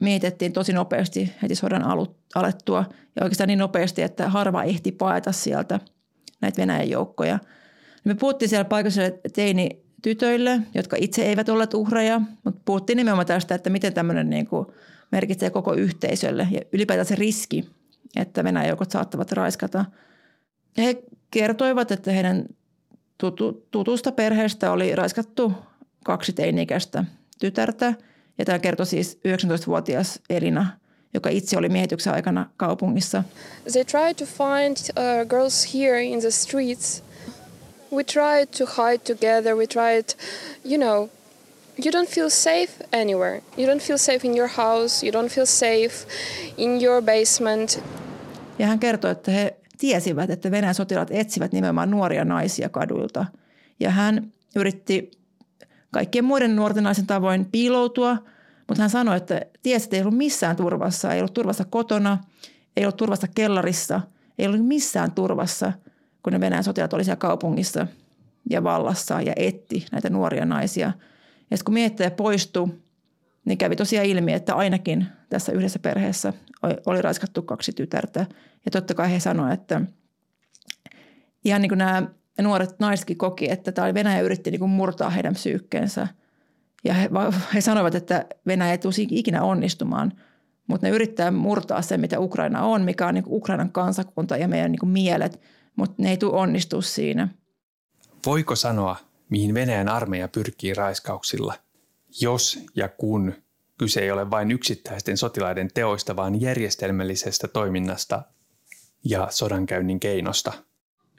mietettiin 0.00 0.52
tosi 0.52 0.72
nopeasti 0.72 1.32
heti 1.42 1.54
sodan 1.54 1.84
alettua 2.34 2.84
ja 3.16 3.22
oikeastaan 3.22 3.48
niin 3.48 3.58
nopeasti, 3.58 4.02
että 4.02 4.28
harva 4.28 4.62
ehti 4.62 4.92
paeta 4.92 5.32
sieltä 5.32 5.80
näitä 6.40 6.60
Venäjän 6.60 6.90
joukkoja. 6.90 7.38
Me 8.04 8.14
puhuttiin 8.14 8.48
siellä 8.48 8.64
paikallisille 8.64 9.20
teini-tytöille, 9.32 10.60
jotka 10.74 10.96
itse 11.00 11.22
eivät 11.22 11.48
olleet 11.48 11.74
uhreja, 11.74 12.20
mutta 12.44 12.60
puhuttiin 12.64 12.96
nimenomaan 12.96 13.26
tästä, 13.26 13.54
että 13.54 13.70
miten 13.70 13.94
tämmöinen 13.94 14.30
niin 14.30 14.46
kuin 14.46 14.66
merkitsee 15.12 15.50
koko 15.50 15.74
yhteisölle 15.74 16.48
ja 16.50 16.60
ylipäätään 16.72 17.06
se 17.06 17.14
riski, 17.14 17.70
että 18.16 18.44
Venäjän 18.44 18.68
joukot 18.68 18.90
saattavat 18.90 19.32
raiskata. 19.32 19.84
He 20.78 21.02
kertoivat, 21.30 21.90
että 21.90 22.12
heidän 22.12 22.46
tutu, 23.18 23.66
tutusta 23.70 24.12
perheestä 24.12 24.72
oli 24.72 24.96
raiskattu 24.96 25.52
kaksi 26.04 26.32
teini-ikäistä 26.32 27.04
tytärtä. 27.38 27.94
Ja 28.38 28.44
tämä 28.44 28.58
kertoi 28.58 28.86
siis 28.86 29.18
19-vuotias 29.28 30.20
Elina, 30.30 30.66
joka 31.14 31.28
itse 31.30 31.58
oli 31.58 31.68
miehityksen 31.68 32.14
aikana 32.14 32.50
kaupungissa. 32.56 33.24
They 33.72 33.84
try 33.84 34.14
to 34.14 34.24
find 34.24 34.76
uh, 34.76 35.28
girls 35.28 35.74
here 35.74 36.02
in 36.02 36.20
the 36.20 36.30
streets. 36.30 37.02
We 37.92 38.04
tried 38.04 38.46
to 38.58 38.66
hide 38.66 38.98
together. 38.98 39.56
We 39.56 39.66
tried, 39.66 40.04
you 40.64 40.78
know, 40.78 41.08
you 41.84 42.02
don't 42.02 42.14
feel 42.14 42.28
safe 42.30 43.00
anywhere. 43.02 43.42
You 43.58 43.74
don't 43.74 43.82
feel 43.82 43.98
safe 43.98 44.28
in 44.28 44.38
your 44.38 44.50
house. 44.56 45.06
You 45.06 45.22
don't 45.22 45.28
feel 45.28 45.46
safe 45.46 46.06
in 46.56 46.84
your 46.84 47.02
basement. 47.02 47.82
Ja 48.58 48.66
hän 48.66 48.78
kertoi, 48.78 49.10
että 49.10 49.30
he 49.30 49.56
tiesivät, 49.78 50.30
että 50.30 50.50
Venäjän 50.50 50.74
sotilaat 50.74 51.10
etsivät 51.10 51.52
nimenomaan 51.52 51.90
nuoria 51.90 52.24
naisia 52.24 52.68
kaduilta. 52.68 53.26
Ja 53.80 53.90
hän 53.90 54.32
yritti 54.56 55.10
kaikkien 55.90 56.24
muiden 56.24 56.56
nuorten 56.56 56.84
naisen 56.84 57.06
tavoin 57.06 57.44
piiloutua, 57.44 58.16
mutta 58.68 58.82
hän 58.82 58.90
sanoi, 58.90 59.16
että 59.16 59.40
tiesi, 59.62 59.84
että 59.84 59.96
ei 59.96 60.02
ollut 60.02 60.16
missään 60.16 60.56
turvassa. 60.56 61.14
Ei 61.14 61.20
ollut 61.20 61.34
turvassa 61.34 61.64
kotona, 61.64 62.18
ei 62.76 62.84
ollut 62.84 62.96
turvassa 62.96 63.28
kellarissa, 63.34 64.00
ei 64.38 64.46
ollut 64.46 64.66
missään 64.66 65.12
turvassa, 65.12 65.72
kun 66.22 66.32
ne 66.32 66.40
Venäjän 66.40 66.64
sotilaat 66.64 66.92
oli 66.92 67.04
siellä 67.04 67.16
kaupungissa 67.16 67.86
ja 68.50 68.64
vallassa 68.64 69.20
ja 69.20 69.32
etti 69.36 69.86
näitä 69.92 70.10
nuoria 70.10 70.44
naisia. 70.44 70.92
Ja 71.50 71.56
kun 71.64 71.74
miettäjä 71.74 72.10
poistui, 72.10 72.68
niin 73.44 73.58
kävi 73.58 73.76
tosiaan 73.76 74.06
ilmi, 74.06 74.32
että 74.32 74.54
ainakin 74.54 75.06
tässä 75.28 75.52
yhdessä 75.52 75.78
perheessä 75.78 76.32
oli 76.86 77.02
raiskattu 77.02 77.42
kaksi 77.42 77.72
tytärtä. 77.72 78.26
Ja 78.64 78.70
totta 78.70 78.94
kai 78.94 79.12
he 79.12 79.20
sanoivat, 79.20 79.60
että 79.60 79.80
ihan 81.44 81.62
niin 81.62 81.70
kuin 81.70 81.78
nämä 81.78 82.02
nuoret 82.42 82.78
naisetkin 82.78 83.18
koki, 83.18 83.50
että 83.50 83.72
tämä 83.72 83.94
Venäjä 83.94 84.20
yritti 84.20 84.50
niin 84.50 84.58
kuin 84.58 84.70
murtaa 84.70 85.10
heidän 85.10 85.34
psyykkeensä. 85.34 86.08
Ja 86.84 86.94
he, 86.94 87.10
he 87.54 87.60
sanoivat, 87.60 87.94
että 87.94 88.26
Venäjä 88.46 88.72
ei 88.72 88.78
tule 88.78 88.94
ikinä 88.98 89.42
onnistumaan, 89.42 90.12
mutta 90.66 90.86
ne 90.86 90.92
yrittää 90.92 91.30
murtaa 91.30 91.82
sen, 91.82 92.00
mitä 92.00 92.20
Ukraina 92.20 92.62
on, 92.62 92.82
mikä 92.82 93.06
on 93.06 93.14
niin 93.14 93.24
kuin 93.24 93.36
Ukrainan 93.36 93.72
kansakunta 93.72 94.36
ja 94.36 94.48
meidän 94.48 94.72
niin 94.72 94.80
kuin 94.80 94.90
mielet, 94.90 95.40
mutta 95.76 96.02
ne 96.02 96.10
ei 96.10 96.16
tule 96.16 96.40
onnistua 96.40 96.82
siinä. 96.82 97.28
Voiko 98.26 98.56
sanoa, 98.56 98.96
mihin 99.30 99.54
Venäjän 99.54 99.88
armeija 99.88 100.28
pyrkii 100.28 100.74
raiskauksilla, 100.74 101.54
jos 102.20 102.58
ja 102.74 102.88
kun 102.88 103.34
kyse 103.78 104.00
ei 104.00 104.10
ole 104.10 104.30
vain 104.30 104.50
yksittäisten 104.50 105.16
sotilaiden 105.16 105.68
teoista, 105.74 106.16
vaan 106.16 106.40
järjestelmällisestä 106.40 107.48
toiminnasta 107.48 108.22
ja 109.04 109.28
sodankäynnin 109.30 110.00
keinosta. 110.00 110.52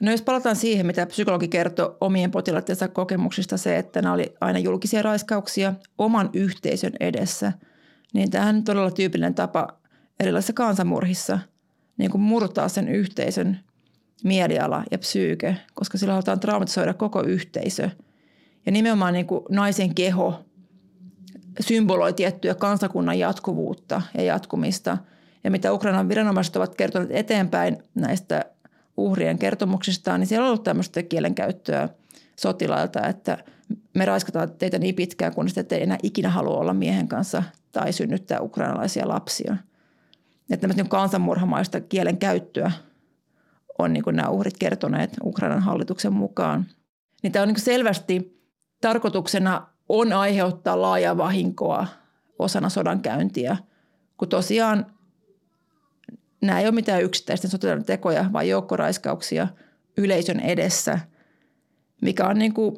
No 0.00 0.10
jos 0.10 0.22
palataan 0.22 0.56
siihen, 0.56 0.86
mitä 0.86 1.06
psykologi 1.06 1.48
kertoi 1.48 1.96
omien 2.00 2.30
potilaittensa 2.30 2.88
kokemuksista, 2.88 3.56
se, 3.56 3.78
että 3.78 4.02
nämä 4.02 4.14
oli 4.14 4.34
aina 4.40 4.58
julkisia 4.58 5.02
raiskauksia 5.02 5.74
oman 5.98 6.30
yhteisön 6.32 6.92
edessä, 7.00 7.52
niin 8.14 8.30
tämähän 8.30 8.56
on 8.56 8.64
todella 8.64 8.90
tyypillinen 8.90 9.34
tapa 9.34 9.68
erilaisissa 10.20 10.52
kansanmurhissa 10.52 11.38
niin 11.96 12.10
kuin 12.10 12.22
murtaa 12.22 12.68
sen 12.68 12.88
yhteisön 12.88 13.60
mieliala 14.24 14.84
ja 14.90 14.98
psyyke, 14.98 15.56
koska 15.74 15.98
sillä 15.98 16.12
halutaan 16.12 16.40
traumatisoida 16.40 16.94
koko 16.94 17.22
yhteisö. 17.22 17.90
Ja 18.66 18.72
nimenomaan 18.72 19.12
niin 19.12 19.26
kuin 19.26 19.44
naisen 19.50 19.94
keho 19.94 20.44
symboloi 21.60 22.12
tiettyä 22.12 22.54
kansakunnan 22.54 23.18
jatkuvuutta 23.18 24.02
ja 24.14 24.22
jatkumista– 24.22 24.98
ja 25.44 25.50
mitä 25.50 25.72
Ukrainan 25.72 26.08
viranomaiset 26.08 26.56
ovat 26.56 26.74
kertoneet 26.74 27.10
eteenpäin 27.12 27.78
näistä 27.94 28.44
uhrien 28.96 29.38
kertomuksistaan, 29.38 30.20
niin 30.20 30.28
siellä 30.28 30.44
on 30.44 30.48
ollut 30.48 30.64
tämmöistä 30.64 31.02
kielenkäyttöä 31.02 31.88
sotilailta, 32.36 33.06
että 33.06 33.38
me 33.94 34.04
raiskataan 34.04 34.52
teitä 34.52 34.78
niin 34.78 34.94
pitkään, 34.94 35.34
kun 35.34 35.48
ette 35.56 35.76
enää 35.76 35.98
ikinä 36.02 36.30
halua 36.30 36.58
olla 36.58 36.74
miehen 36.74 37.08
kanssa 37.08 37.42
tai 37.72 37.92
synnyttää 37.92 38.40
ukrainalaisia 38.40 39.08
lapsia. 39.08 39.56
Että 40.50 40.60
tämmöistä 40.60 40.82
niin 40.82 40.90
kansanmurhamaista 40.90 41.80
kielen 41.80 42.16
käyttöä 42.16 42.72
on 43.82 43.92
niin 43.92 44.04
kuin 44.04 44.16
nämä 44.16 44.28
uhrit 44.28 44.58
kertoneet 44.58 45.10
Ukrainan 45.24 45.62
hallituksen 45.62 46.12
mukaan. 46.12 46.66
Niin 47.22 47.32
tämä 47.32 47.42
on 47.42 47.48
niin 47.48 47.60
selvästi 47.60 48.42
tarkoituksena 48.80 49.66
on 49.88 50.12
aiheuttaa 50.12 50.82
laajaa 50.82 51.16
vahinkoa 51.16 51.86
osana 52.38 52.68
sodankäyntiä, 52.68 53.56
kun 54.16 54.28
tosiaan 54.28 54.86
nämä 56.42 56.60
ei 56.60 56.66
ole 56.66 56.74
mitään 56.74 57.02
yksittäisten 57.02 57.50
sotilaiden 57.50 57.84
tekoja, 57.84 58.30
vaan 58.32 58.48
joukkoraiskauksia 58.48 59.48
yleisön 59.98 60.40
edessä, 60.40 60.98
mikä 62.02 62.26
on 62.26 62.38
niin 62.38 62.54
kuin, 62.54 62.76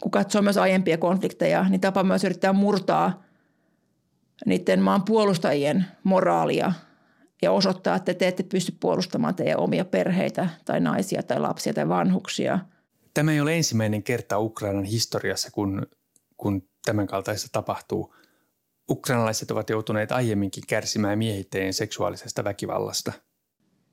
kun 0.00 0.10
katsoo 0.10 0.42
myös 0.42 0.56
aiempia 0.56 0.98
konflikteja, 0.98 1.68
niin 1.68 1.80
tapa 1.80 2.02
myös 2.02 2.24
yrittää 2.24 2.52
murtaa 2.52 3.22
niiden 4.46 4.82
maan 4.82 5.02
puolustajien 5.02 5.86
moraalia 6.04 6.72
ja 7.42 7.52
osoittaa, 7.52 7.96
että 7.96 8.14
te 8.14 8.28
ette 8.28 8.42
pysty 8.42 8.76
puolustamaan 8.80 9.34
teidän 9.34 9.60
omia 9.60 9.84
perheitä 9.84 10.48
tai 10.64 10.80
naisia 10.80 11.22
tai 11.22 11.40
lapsia 11.40 11.74
tai 11.74 11.88
vanhuksia. 11.88 12.58
Tämä 13.14 13.32
ei 13.32 13.40
ole 13.40 13.56
ensimmäinen 13.56 14.02
kerta 14.02 14.38
Ukrainan 14.38 14.84
historiassa, 14.84 15.50
kun, 15.52 15.86
kun 16.36 16.62
tämän 16.84 17.06
kaltaista 17.06 17.48
tapahtuu– 17.52 18.14
ukrainalaiset 18.90 19.50
ovat 19.50 19.70
joutuneet 19.70 20.12
aiemminkin 20.12 20.64
kärsimään 20.66 21.18
miehittäjien 21.18 21.74
seksuaalisesta 21.74 22.44
väkivallasta. 22.44 23.12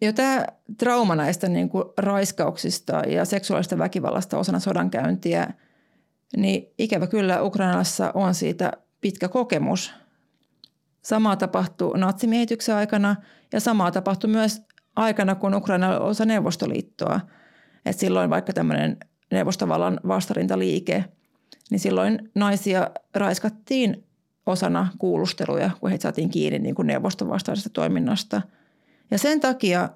Jo 0.01 0.13
tämä 0.13 0.45
trauma 0.77 1.15
näistä 1.15 1.49
niin 1.49 1.69
kuin 1.69 1.83
raiskauksista 1.97 2.93
ja 3.07 3.25
seksuaalista 3.25 3.77
väkivallasta 3.77 4.37
osana 4.37 4.59
sodankäyntiä, 4.59 5.53
niin 6.37 6.73
ikävä 6.77 7.07
kyllä 7.07 7.41
Ukrainassa 7.41 8.11
on 8.13 8.35
siitä 8.35 8.71
pitkä 9.01 9.27
kokemus. 9.27 9.93
Samaa 11.05 11.35
tapahtui 11.35 11.99
natsimiehityksen 11.99 12.75
aikana 12.75 13.15
ja 13.53 13.59
samaa 13.59 13.91
tapahtui 13.91 14.29
myös 14.29 14.61
aikana, 14.95 15.35
kun 15.35 15.53
Ukraina 15.53 15.89
oli 15.89 16.09
osa 16.09 16.25
Neuvostoliittoa. 16.25 17.19
Et 17.85 17.99
silloin 17.99 18.29
vaikka 18.29 18.53
tämmöinen 18.53 18.97
neuvostovallan 19.31 19.99
vastarintaliike, 20.07 21.05
niin 21.71 21.79
silloin 21.79 22.31
naisia 22.35 22.91
raiskattiin 23.15 24.03
osana 24.45 24.87
kuulusteluja, 24.97 25.69
kun 25.79 25.89
heitä 25.89 26.03
saatiin 26.03 26.29
kiinni 26.29 26.59
niin 26.59 26.75
kuin 26.75 26.87
neuvoston 26.87 27.29
vastaisesta 27.29 27.69
toiminnasta. 27.69 28.41
Ja 29.11 29.17
sen 29.17 29.39
takia 29.39 29.89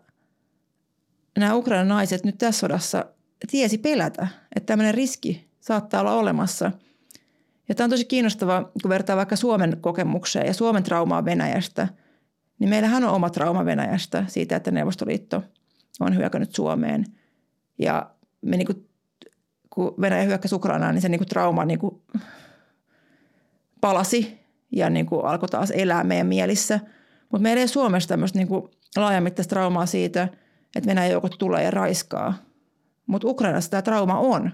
nämä 1.37 1.55
Ukrainan 1.55 1.87
naiset 1.87 2.23
nyt 2.23 2.37
tässä 2.37 2.59
sodassa 2.59 3.05
tiesi 3.51 3.77
pelätä, 3.77 4.27
että 4.55 4.67
tämmöinen 4.67 4.93
riski 4.93 5.49
saattaa 5.59 6.01
olla 6.01 6.13
olemassa. 6.13 6.71
Ja 7.69 7.75
tämä 7.75 7.85
on 7.85 7.89
tosi 7.89 8.05
kiinnostavaa, 8.05 8.71
kun 8.81 8.89
vertaa 8.89 9.17
vaikka 9.17 9.35
Suomen 9.35 9.77
kokemukseen 9.81 10.47
ja 10.47 10.53
Suomen 10.53 10.83
traumaa 10.83 11.25
Venäjästä, 11.25 11.87
niin 12.59 12.69
meillähän 12.69 13.03
on 13.03 13.13
oma 13.13 13.29
trauma 13.29 13.65
Venäjästä 13.65 14.23
siitä, 14.27 14.55
että 14.55 14.71
Neuvostoliitto 14.71 15.43
on 15.99 16.15
hyökännyt 16.15 16.55
Suomeen. 16.55 17.05
Ja 17.77 18.11
me 18.41 18.57
niin 18.57 18.65
kuin, 18.65 18.89
kun 19.69 19.93
Venäjä 20.01 20.23
hyökkäsi 20.23 20.55
Ukrainaan, 20.55 20.95
niin 20.95 21.01
se 21.01 21.09
niin 21.09 21.19
kuin 21.19 21.27
trauma 21.27 21.65
niin 21.65 21.79
kuin 21.79 22.01
palasi 23.81 24.39
ja 24.71 24.89
niin 24.89 25.05
kuin 25.05 25.25
alkoi 25.25 25.49
taas 25.49 25.71
elää 25.71 26.03
meidän 26.03 26.27
mielissä. 26.27 26.79
Mutta 27.31 27.43
meillä 27.43 27.61
ei 27.61 27.67
Suomessa 27.67 28.09
tämmöistä 28.09 28.39
niin 28.39 28.47
kuin 28.47 28.63
laajamittaista 28.97 29.49
traumaa 29.49 29.85
siitä, 29.85 30.27
että 30.75 30.89
Venäjän 30.89 31.11
joukot 31.11 31.35
tulee 31.39 31.63
ja 31.63 31.71
raiskaa. 31.71 32.33
Mutta 33.05 33.27
Ukrainassa 33.27 33.71
tämä 33.71 33.81
trauma 33.81 34.19
on. 34.19 34.51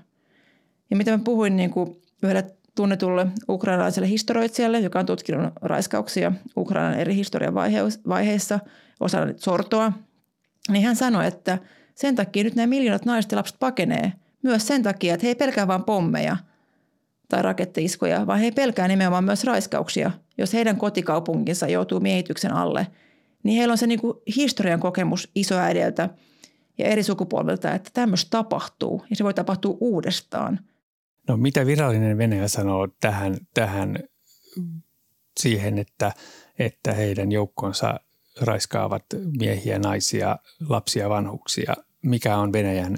Ja 0.90 0.96
mitä 0.96 1.12
mä 1.12 1.24
puhuin 1.24 1.56
niin 1.56 1.70
kuin 1.70 2.02
yhdelle 2.24 2.56
tunnetulle 2.76 3.28
ukrainalaiselle 3.50 4.10
historioitsijalle, 4.10 4.80
joka 4.80 5.00
on 5.00 5.06
tutkinut 5.06 5.54
raiskauksia 5.62 6.32
Ukrainan 6.58 7.00
eri 7.00 7.16
historian 7.16 7.54
vaiheissa 8.08 8.60
osana 9.00 9.34
sortoa, 9.38 9.92
niin 10.70 10.86
hän 10.86 10.96
sanoi, 10.96 11.28
että 11.28 11.58
sen 11.96 12.16
takia 12.16 12.44
nyt 12.44 12.56
nämä 12.56 12.68
miljoonat 12.68 13.06
naiset 13.06 13.32
ja 13.32 13.38
lapset 13.38 13.60
pakenee. 13.60 14.14
Myös 14.42 14.68
sen 14.68 14.84
takia, 14.84 15.14
että 15.14 15.26
he 15.26 15.30
ei 15.30 15.36
pelkää 15.36 15.68
vain 15.68 15.84
pommeja– 15.84 16.38
tai 17.30 17.42
rakettiiskoja, 17.42 18.28
vaan 18.28 18.40
he 18.40 18.52
pelkää 18.52 18.88
nimenomaan 18.88 19.24
myös 19.24 19.44
raiskauksia. 19.44 20.12
Jos 20.38 20.54
heidän 20.54 20.78
kotikaupunkinsa 20.78 21.68
joutuu 21.68 22.00
miehityksen 22.00 22.52
alle, 22.54 22.88
niin 23.44 23.58
heillä 23.58 23.72
on 23.72 23.78
se 23.78 23.88
niin 23.88 24.02
kuin 24.02 24.18
historian 24.36 24.80
kokemus 24.80 25.32
isoäideltä 25.36 26.10
ja 26.78 26.86
eri 26.86 27.04
sukupolvilta, 27.04 27.72
että 27.72 27.90
tämmöistä 27.94 28.30
tapahtuu 28.30 29.06
ja 29.10 29.16
se 29.16 29.24
voi 29.24 29.34
tapahtua 29.34 29.78
uudestaan. 29.80 30.60
No 31.28 31.38
mitä 31.38 31.66
virallinen 31.66 32.18
Venäjä 32.18 32.48
sanoo 32.48 32.88
tähän, 33.00 33.38
tähän 33.54 34.00
siihen, 35.40 35.78
että, 35.78 36.12
että 36.60 36.94
heidän 36.94 37.32
joukkonsa 37.32 38.00
raiskaavat 38.42 39.06
miehiä, 39.38 39.80
naisia, 39.80 40.38
lapsia, 40.70 41.10
vanhuksia? 41.10 41.74
Mikä 42.02 42.38
on 42.38 42.54
Venäjän 42.54 42.98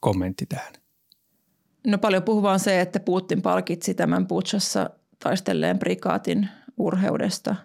kommentti 0.00 0.46
tähän? 0.46 0.72
No 1.86 1.98
paljon 1.98 2.22
puhuvaa 2.22 2.52
on 2.52 2.60
se, 2.60 2.80
että 2.80 3.00
Putin 3.00 3.42
palkitsi 3.42 3.94
tämän 3.94 4.26
Butchassa 4.26 4.90
taistelleen 5.18 5.78
prikaatin 5.78 6.48
urheudesta 6.76 7.56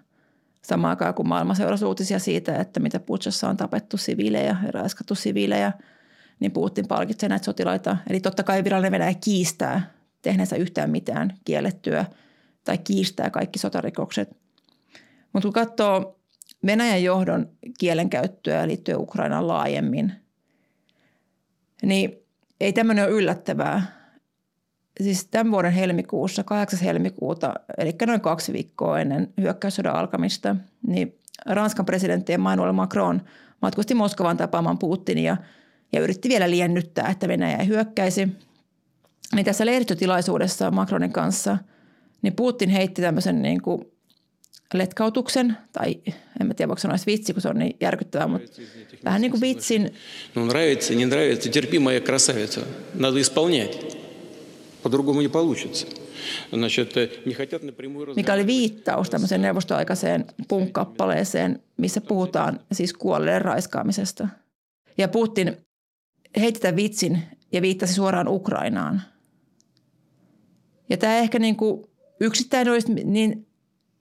samaan 0.61 0.89
aikaan, 0.89 1.13
kun 1.13 1.27
maailma 1.27 1.55
seurasi 1.55 1.85
uutisia 1.85 2.19
siitä, 2.19 2.55
että 2.55 2.79
mitä 2.79 2.99
Butchassa 2.99 3.49
on 3.49 3.57
tapettu 3.57 3.97
siviilejä 3.97 4.57
ja 4.63 4.71
raiskattu 4.71 5.15
siviilejä, 5.15 5.71
niin 6.41 6.51
Putin 6.51 6.87
palkitsee 6.87 7.29
näitä 7.29 7.45
sotilaita. 7.45 7.97
Eli 8.09 8.19
totta 8.19 8.43
kai 8.43 8.63
virallinen 8.63 8.91
Venäjä 8.91 9.13
kiistää 9.23 9.91
tehneensä 10.21 10.55
yhtään 10.55 10.89
mitään 10.89 11.37
kiellettyä 11.45 12.05
tai 12.63 12.77
kiistää 12.77 13.29
kaikki 13.29 13.59
sotarikokset. 13.59 14.29
Mutta 15.33 15.47
kun 15.47 15.53
katsoo 15.53 16.19
Venäjän 16.65 17.03
johdon 17.03 17.49
kielenkäyttöä 17.79 18.67
liittyen 18.67 18.99
Ukrainaan 18.99 19.47
laajemmin, 19.47 20.13
niin 21.83 22.17
ei 22.59 22.73
tämmöinen 22.73 23.05
ole 23.05 23.13
yllättävää 23.13 24.01
siis 25.01 25.27
tämän 25.27 25.51
vuoden 25.51 25.71
helmikuussa, 25.71 26.43
8. 26.43 26.79
helmikuuta, 26.79 27.53
eli 27.77 27.95
noin 28.05 28.21
kaksi 28.21 28.53
viikkoa 28.53 28.99
ennen 28.99 29.33
hyökkäyssodan 29.41 29.95
alkamista, 29.95 30.55
niin 30.87 31.19
Ranskan 31.45 31.85
presidentti 31.85 32.33
Emmanuel 32.33 32.71
Macron 32.71 33.21
matkusti 33.61 33.93
Moskovan 33.93 34.37
tapaamaan 34.37 34.77
Putinia 34.79 35.37
ja 35.92 36.00
yritti 36.00 36.28
vielä 36.28 36.50
liennyttää, 36.50 37.08
että 37.08 37.28
Venäjä 37.28 37.56
ei 37.56 37.66
hyökkäisi. 37.66 38.28
Niin 39.34 39.44
tässä 39.44 39.66
lehdistötilaisuudessa 39.66 40.70
Macronin 40.70 41.12
kanssa, 41.12 41.58
niin 42.22 42.32
Putin 42.32 42.70
heitti 42.70 43.02
tämmöisen 43.02 43.42
niin 43.42 43.62
kuin 43.62 43.84
letkautuksen, 44.74 45.56
tai 45.72 45.94
en 46.40 46.46
mä 46.46 46.54
tiedä 46.54 46.68
voiko 46.68 46.80
sanoa 46.80 46.96
vitsi, 47.06 47.32
kun 47.32 47.42
se 47.42 47.48
on 47.48 47.58
niin 47.58 47.76
järkyttävää, 47.80 48.26
mutta 48.26 48.62
vähän 49.04 49.20
niin 49.20 49.30
kuin 49.30 49.40
vitsin. 49.40 49.94
No 50.34 50.46
нравится, 50.46 50.94
не 50.94 51.06
нравится, 51.06 51.50
терпи, 51.50 51.78
моя 51.78 52.00
красавица. 52.00 52.60
Надо 52.94 53.18
исполнять. 53.20 53.96
По-другому 54.82 55.20
не 55.20 55.28
получится. 55.28 55.86
Значит, 56.52 56.96
не 57.26 57.34
хотят 57.34 57.62
напрямую 57.62 58.14
Mikä 58.16 58.34
oli 58.34 58.46
viittaus 58.46 59.10
tämmöiseen 59.10 59.42
neuvostoaikaiseen 59.42 60.24
punkkappaleeseen, 60.48 61.62
missä 61.76 62.00
puhutaan 62.00 62.60
siis 62.72 62.92
kuolleen 62.92 63.42
raiskaamisesta. 63.42 64.28
Ja 64.98 65.08
Putin 65.08 65.56
heitti 66.39 66.59
tämän 66.59 66.75
vitsin 66.75 67.23
ja 67.51 67.61
viittasi 67.61 67.93
suoraan 67.93 68.27
Ukrainaan. 68.27 69.01
Ja 70.89 70.97
tämä 70.97 71.17
ehkä 71.17 71.39
niin 71.39 71.55
kuin 71.55 71.85
yksittäin 72.19 72.69
olisi 72.69 72.93
niin 72.93 73.47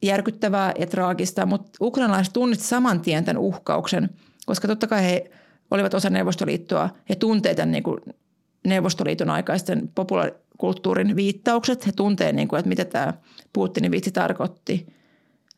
järkyttävää 0.03 0.73
ja 0.79 0.87
traagista, 0.87 1.47
mutta 1.47 1.71
ukrainalaiset 1.81 2.33
tunnistivat 2.33 2.69
saman 2.69 3.01
tien 3.01 3.25
tämän 3.25 3.43
uhkauksen, 3.43 4.11
koska 4.47 4.69
totta 4.69 4.87
kai 4.87 5.03
he 5.03 5.31
olivat 5.71 5.95
osa 5.95 6.11
Neuvostoliittoa. 6.11 6.91
He 7.09 7.15
tuntevat 7.15 7.57
tämän 7.57 7.73
niin 7.73 7.83
kuin 7.83 8.01
Neuvostoliiton 8.67 9.31
aikaisten 9.31 9.91
popula- 9.95 10.35
kulttuurin 10.59 11.17
viittaukset. 11.17 11.87
He 11.87 11.93
tuntee, 11.93 12.33
niin 12.33 12.49
kuin, 12.49 12.59
että 12.59 12.69
mitä 12.69 12.85
tämä 12.85 13.15
Putinin 13.53 13.91
vitsi 13.91 14.13
tarkoitti. 14.13 14.87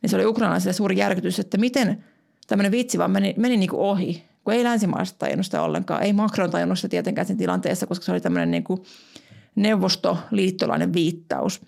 Niin 0.01 0.09
se 0.09 0.15
oli 0.15 0.25
ukrainalaisille 0.25 0.73
suuri 0.73 0.97
järkytys, 0.97 1.39
että 1.39 1.57
miten 1.57 2.03
tämmöinen 2.47 2.71
vitsi 2.71 2.97
vaan 2.97 3.11
meni, 3.11 3.33
meni 3.37 3.57
niin 3.57 3.69
kuin 3.69 3.79
ohi, 3.79 4.23
kun 4.43 4.53
ei 4.53 4.63
länsimaalaiset 4.63 5.17
tajunnut 5.19 5.45
sitä 5.45 5.61
ollenkaan. 5.61 6.03
Ei 6.03 6.13
Macron 6.13 6.51
tajunnut 6.51 6.79
sitä 6.79 6.89
tietenkään 6.89 7.27
siinä 7.27 7.37
tilanteessa, 7.37 7.87
koska 7.87 8.05
se 8.05 8.11
oli 8.11 8.21
tämmöinen 8.21 8.51
niin 8.51 8.63
kuin 8.63 8.83
neuvostoliittolainen 9.55 10.93
viittaus. 10.93 11.61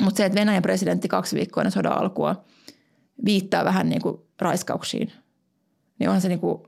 Mutta 0.00 0.18
se, 0.18 0.24
että 0.24 0.40
Venäjän 0.40 0.62
presidentti 0.62 1.08
kaksi 1.08 1.36
viikkoa 1.36 1.60
ennen 1.60 1.72
sodan 1.72 1.98
alkua 1.98 2.44
viittaa 3.24 3.64
vähän 3.64 3.88
niin 3.88 4.02
kuin 4.02 4.16
raiskauksiin, 4.40 5.12
niin 5.98 6.08
onhan 6.08 6.20
se 6.20 6.28
niin 6.28 6.40
kuin 6.40 6.62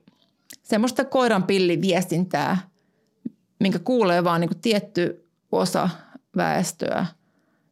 semmoista 0.62 1.05
koiran 1.05 1.43
pilli 1.43 1.81
viestintää, 1.81 2.59
minkä 3.61 3.79
kuulee 3.79 4.25
vaan 4.25 4.40
niin 4.40 4.49
kuin 4.49 4.61
tietty 4.61 5.29
osa 5.53 5.88
väestöä, 6.37 7.07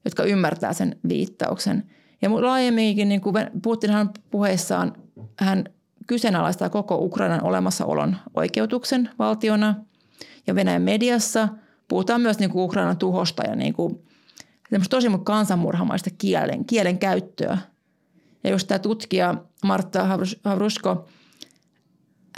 jotka 0.04 0.24
ymmärtää 0.24 0.72
sen 0.72 0.98
viittauksen. 1.08 1.90
Ja 2.22 2.30
laajemminkin, 2.30 3.08
niin 3.08 3.20
kuin 3.20 3.34
Putinhan 3.62 4.10
puheissaan, 4.30 4.92
hän 5.38 5.64
kyseenalaistaa 6.08 6.70
koko 6.70 6.96
Ukrainan 6.96 7.44
olemassaolon 7.44 8.16
oikeutuksen 8.34 9.10
valtiona 9.18 9.74
ja 10.46 10.54
Venäjän 10.54 10.82
mediassa 10.82 11.48
puhutaan 11.88 12.20
myös 12.20 12.38
niin 12.38 12.50
kuin 12.50 12.64
Ukrainan 12.64 12.96
tuhosta 12.96 13.42
ja 13.42 13.56
niin 13.56 13.74
kuin, 13.74 14.02
tosi 14.90 15.08
kansanmurhamaista 15.24 16.10
kielen, 16.18 16.64
kielen 16.64 16.98
käyttöä. 16.98 17.58
Ja 18.44 18.50
just 18.50 18.68
tämä 18.68 18.78
tutkija 18.78 19.34
Martta 19.64 20.18
Havrusko, 20.44 21.08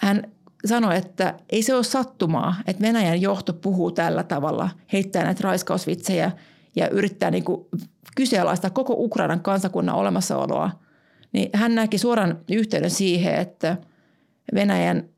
hän 0.02 0.22
sanoi, 0.64 0.96
että 0.96 1.34
ei 1.50 1.62
se 1.62 1.74
ole 1.74 1.84
sattumaa, 1.84 2.54
että 2.66 2.82
Venäjän 2.82 3.20
johto 3.20 3.52
puhuu 3.52 3.90
tällä 3.90 4.22
tavalla, 4.22 4.70
heittää 4.92 5.24
näitä 5.24 5.40
raiskausvitsejä 5.44 6.32
ja 6.76 6.88
yrittää 6.88 7.30
niin 7.30 7.44
kuin 7.44 7.66
kyseenalaistaa 8.16 8.70
koko 8.70 8.94
Ukrainan 8.98 9.40
kansakunnan 9.40 9.94
olemassaoloa. 9.94 10.70
Niin 11.32 11.50
hän 11.54 11.74
näki 11.74 11.98
suoran 11.98 12.40
yhteyden 12.50 12.90
siihen, 12.90 13.34
että 13.34 13.76
Venäjän 14.54 15.08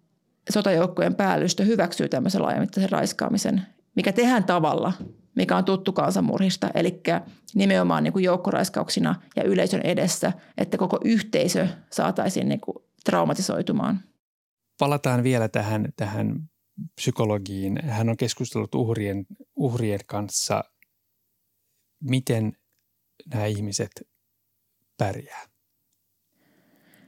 sotajoukkojen 0.50 1.14
päällystö 1.14 1.64
hyväksyy 1.64 2.08
tämmöisen 2.08 2.42
laajamittaisen 2.42 2.90
raiskaamisen, 2.90 3.62
mikä 3.96 4.12
tehdään 4.12 4.44
tavalla, 4.44 4.92
mikä 5.34 5.56
on 5.56 5.64
tuttu 5.64 5.92
kansanmurhista, 5.92 6.70
eli 6.74 7.00
nimenomaan 7.54 8.04
niin 8.04 8.12
kuin 8.12 8.24
joukkoraiskauksina 8.24 9.14
ja 9.36 9.42
yleisön 9.44 9.80
edessä, 9.80 10.32
että 10.58 10.78
koko 10.78 10.98
yhteisö 11.04 11.68
saataisiin 11.90 12.48
niin 12.48 12.60
kuin 12.60 12.76
traumatisoitumaan– 13.04 14.00
palataan 14.82 15.22
vielä 15.22 15.48
tähän, 15.48 15.92
tähän 15.96 16.50
psykologiin. 16.94 17.84
Hän 17.84 18.08
on 18.08 18.16
keskustellut 18.16 18.74
uhrien, 18.74 19.26
uhrien 19.56 20.00
kanssa, 20.06 20.64
miten 22.00 22.52
nämä 23.34 23.46
ihmiset 23.46 23.90
pärjää 24.96 25.51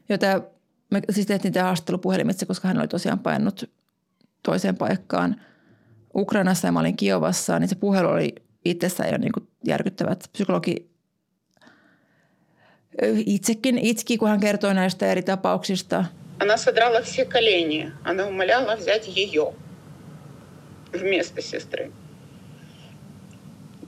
Joo, 0.09 0.17
tämä, 0.17 0.41
me 0.91 1.01
siis 1.09 1.25
tehtiin 1.25 1.53
tämä 1.53 1.65
haastattelu 1.65 1.97
puhelimitse, 1.97 2.45
koska 2.45 2.67
hän 2.67 2.79
oli 2.79 2.87
tosiaan 2.87 3.19
painut 3.19 3.69
toiseen 4.43 4.77
paikkaan 4.77 5.41
Ukrainassa 6.15 6.67
ja 6.67 6.71
mä 6.71 6.79
olin 6.79 6.97
Kiovassa, 6.97 7.59
niin 7.59 7.69
se 7.69 7.75
puhelu 7.75 8.07
oli 8.07 8.35
itsessään 8.65 9.11
jo 9.11 9.17
niin 9.17 9.31
kuin 9.31 9.47
järkyttävät. 9.65 10.29
Psykologi 10.31 10.89
itsekin 13.25 13.77
itki, 13.77 14.17
kun 14.17 14.29
hän 14.29 14.39
kertoi 14.39 14.73
näistä 14.73 15.11
eri 15.11 15.21
tapauksista – 15.21 16.19
Она 16.39 16.55
содрала 16.55 17.01
все 17.01 17.25
колени. 17.25 17.91
Она 18.03 18.25
умоляла 18.25 18.77
взять 18.77 19.07
ее 19.07 19.53
вместо 20.93 21.41
сестры. 21.41 21.91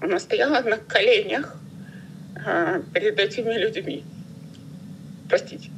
Она 0.01 0.19
стояла 0.19 0.61
на 0.61 0.77
коленях 0.77 1.55
а, 2.45 2.79
перед 2.93 3.17
этими 3.19 3.53
людьми. 3.53 4.03
Простите. 5.29 5.69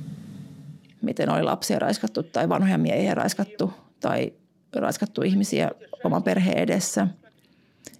Miten 1.03 1.31
oli 1.31 1.43
lapsia 1.43 1.79
raiskattu 1.79 2.23
tai 2.23 2.49
vanhoja 2.49 2.79
miehiä 2.79 3.15
raiskattu 3.15 3.73
tai 4.01 4.33
raiskattu 4.77 5.23
ihmisiä 5.23 5.71
oman 6.05 6.23
perheen 6.23 6.59
edessä. 6.59 7.09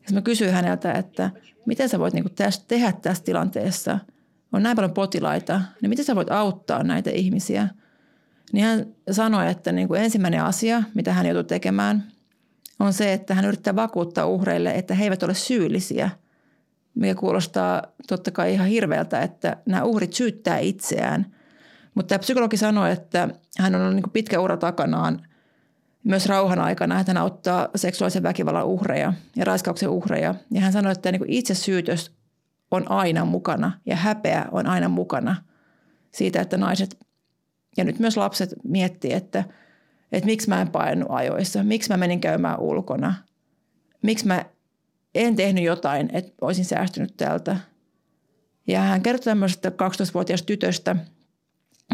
Ja 0.09 0.15
mä 0.15 0.21
kysyin 0.21 0.53
häneltä, 0.53 0.93
että 0.93 1.31
miten 1.67 1.89
sä 1.89 1.99
voit 1.99 2.15
niinku 2.15 2.31
tästä, 2.31 2.65
tehdä 2.69 2.93
tässä 2.93 3.25
tilanteessa. 3.25 3.99
On 4.53 4.63
näin 4.63 4.77
paljon 4.77 4.95
potilaita, 4.95 5.61
niin 5.83 5.91
miten 5.91 6.05
sä 6.05 6.17
voit 6.17 6.31
auttaa 6.31 6.83
näitä 6.83 7.11
ihmisiä– 7.11 7.69
niin 8.53 8.65
hän 8.65 8.87
sanoi, 9.11 9.51
että 9.51 9.73
niin 9.73 9.89
kuin 9.89 10.03
ensimmäinen 10.03 10.43
asia, 10.43 10.83
mitä 10.95 11.13
hän 11.13 11.27
joutui 11.27 11.45
tekemään, 11.45 12.05
on 12.81 12.93
se, 12.93 13.13
että 13.13 13.35
hän 13.35 13.45
yrittää 13.45 13.77
vakuuttaa 13.77 14.27
uhreille, 14.27 14.71
että 14.71 14.95
he 14.95 15.05
eivät 15.05 15.23
ole 15.23 15.35
syyllisiä, 15.35 16.11
mikä 16.95 17.15
kuulostaa 17.15 17.83
totta 18.09 18.31
kai 18.31 18.53
ihan 18.53 18.69
hirveältä, 18.69 19.23
että 19.23 19.57
nämä 19.67 19.83
uhrit 19.83 20.13
syyttää 20.13 20.59
itseään. 20.59 21.35
Mutta 21.99 22.09
tämä 22.09 22.19
psykologi 22.19 22.57
sanoi, 22.57 22.93
että 22.93 23.29
hän 23.59 23.75
on 23.75 23.81
ollut 23.81 23.95
niin 23.95 24.11
pitkä 24.13 24.41
ura 24.41 24.57
takanaan 24.57 25.27
myös 26.05 26.27
rauhan 26.27 26.59
aikana, 26.59 27.01
että 27.01 27.11
hän 27.11 27.23
auttaa 27.23 27.69
seksuaalisen 27.77 28.23
väkivallan 28.23 28.67
uhreja 28.67 29.13
ja 29.37 29.45
raiskauksen 29.45 29.89
uhreja. 29.89 30.35
Ja 30.51 30.61
hän 30.61 30.73
sanoi, 30.73 30.93
että 30.93 31.13
niin 31.13 31.23
itse 31.29 31.55
syytös 31.55 32.13
on 32.71 32.91
aina 32.91 33.25
mukana 33.25 33.73
ja 33.87 33.97
häpeä 33.97 34.47
on 34.53 34.67
aina 34.67 34.89
mukana 34.89 35.37
siitä, 36.15 36.41
että 36.41 36.57
naiset 36.57 36.99
ja 37.77 37.85
nyt 37.85 37.99
myös 37.99 38.17
lapset 38.17 38.55
miettii, 38.65 39.13
että, 39.13 39.45
että 40.13 40.27
miksi 40.27 40.49
mä 40.49 40.61
en 40.61 40.69
painut 40.69 41.09
ajoissa, 41.11 41.63
miksi 41.63 41.91
mä 41.91 41.97
menin 41.97 42.21
käymään 42.21 42.61
ulkona, 42.61 43.15
miksi 44.03 44.27
mä 44.27 44.45
en 45.15 45.37
tehnyt 45.37 45.65
jotain, 45.65 46.11
että 46.13 46.33
olisin 46.41 46.65
säästynyt 46.65 47.17
tältä. 47.17 47.57
Ja 48.67 48.81
hän 48.81 49.03
kertoi 49.03 49.25
tämmöisestä 49.25 49.69
12-vuotiaasta 49.69 50.47
tytöstä, 50.47 50.97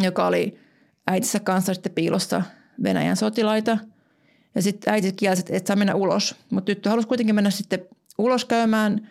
joka 0.02 0.26
oli 0.26 0.58
äitissä 1.06 1.40
kanssa 1.40 1.74
sitten 1.74 1.92
piilossa 1.92 2.42
Venäjän 2.82 3.16
sotilaita. 3.16 3.78
Ja 4.54 4.62
sitten 4.62 4.94
äiti 4.94 5.12
kielsi, 5.12 5.44
että 5.48 5.68
saa 5.68 5.76
mennä 5.76 5.94
ulos. 5.94 6.36
Mutta 6.50 6.66
tyttö 6.66 6.90
halusi 6.90 7.08
kuitenkin 7.08 7.34
mennä 7.34 7.50
sitten 7.50 7.86
ulos 8.18 8.44
käymään, 8.44 9.08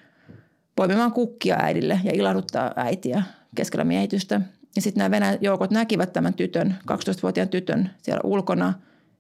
poimimaan 0.76 1.12
kukkia 1.12 1.58
äidille 1.62 2.00
ja 2.04 2.12
ilahduttaa 2.14 2.74
äitiä 2.76 3.24
keskellä 3.56 3.84
miehitystä. 3.84 4.42
Ja 4.76 4.82
sitten 4.82 5.00
nämä 5.00 5.12
Venäjän 5.12 5.38
joukot 5.42 5.72
näkivät 5.72 6.14
tämän 6.14 6.34
tytön, 6.34 6.76
12-vuotiaan 6.92 7.50
tytön 7.50 7.90
siellä 8.02 8.22
ulkona 8.24 8.74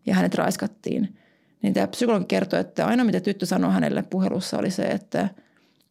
ja 0.05 0.15
hänet 0.15 0.35
raiskattiin. 0.35 1.17
Niin 1.61 1.73
tämä 1.73 1.87
psykologi 1.87 2.25
kertoi, 2.25 2.59
että 2.59 2.87
ainoa 2.87 3.05
mitä 3.05 3.19
tyttö 3.19 3.45
sanoi 3.45 3.73
hänelle 3.73 4.03
puhelussa 4.03 4.57
oli 4.57 4.71
se, 4.71 4.83
että, 4.83 5.29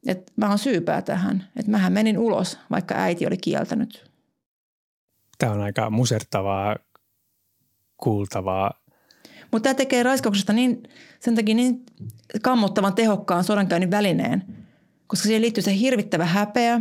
että 0.06 0.32
mä 0.37 0.48
oon 0.48 0.58
syypää 0.58 1.02
tähän. 1.02 1.44
Että 1.56 1.70
mähän 1.70 1.92
menin 1.92 2.18
ulos, 2.18 2.58
vaikka 2.70 2.94
äiti 2.94 3.26
oli 3.26 3.37
kieltänyt. 3.37 4.12
Tämä 5.42 5.52
on 5.52 5.61
aika 5.61 5.90
musertavaa, 5.90 6.76
kuultavaa. 7.96 8.83
Mutta 9.52 9.62
tämä 9.62 9.74
tekee 9.74 10.02
raiskauksesta 10.02 10.52
niin, 10.52 10.83
sen 11.20 11.35
takia 11.35 11.55
niin 11.55 11.83
kammottavan 12.42 12.94
tehokkaan 12.94 13.44
sodankäynnin 13.44 13.90
välineen, 13.90 14.42
koska 15.07 15.22
siihen 15.26 15.42
liittyy 15.42 15.62
se 15.62 15.78
hirvittävä 15.78 16.24
häpeä 16.24 16.81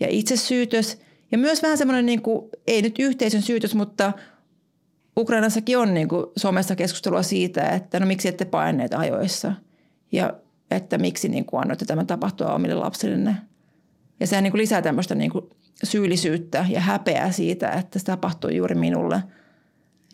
ja 0.00 0.06
itsesyytös– 0.10 0.98
ja 1.32 1.38
myös 1.38 1.62
vähän 1.62 1.78
semmoinen, 1.78 2.06
niin 2.06 2.22
kuin, 2.22 2.50
ei 2.66 2.82
nyt 2.82 2.98
yhteisön 2.98 3.42
syytös, 3.42 3.74
mutta 3.74 4.12
Ukrainassakin 5.18 5.78
on 5.78 5.94
niin 5.94 6.08
kuin 6.08 6.26
somessa 6.36 6.76
keskustelua 6.76 7.22
siitä, 7.22 7.68
että 7.68 8.00
no 8.00 8.06
miksi 8.06 8.28
ette 8.28 8.44
paineet 8.44 8.94
ajoissa 8.94 9.52
ja 10.12 10.34
että 10.70 10.98
miksi 10.98 11.28
niin 11.28 11.44
kuin 11.44 11.60
annoitte 11.60 11.84
tämän 11.84 12.06
tapahtua 12.06 12.54
omille 12.54 12.74
lapsillenne. 12.74 13.36
Ja 14.24 14.28
sehän 14.28 14.44
niin 14.44 14.56
lisää 14.58 14.82
tämmöistä 14.82 15.14
niin 15.14 15.32
syyllisyyttä 15.84 16.66
ja 16.68 16.80
häpeää 16.80 17.32
siitä, 17.32 17.68
että 17.68 17.98
se 17.98 18.04
tapahtui 18.04 18.56
juuri 18.56 18.74
minulle. 18.74 19.22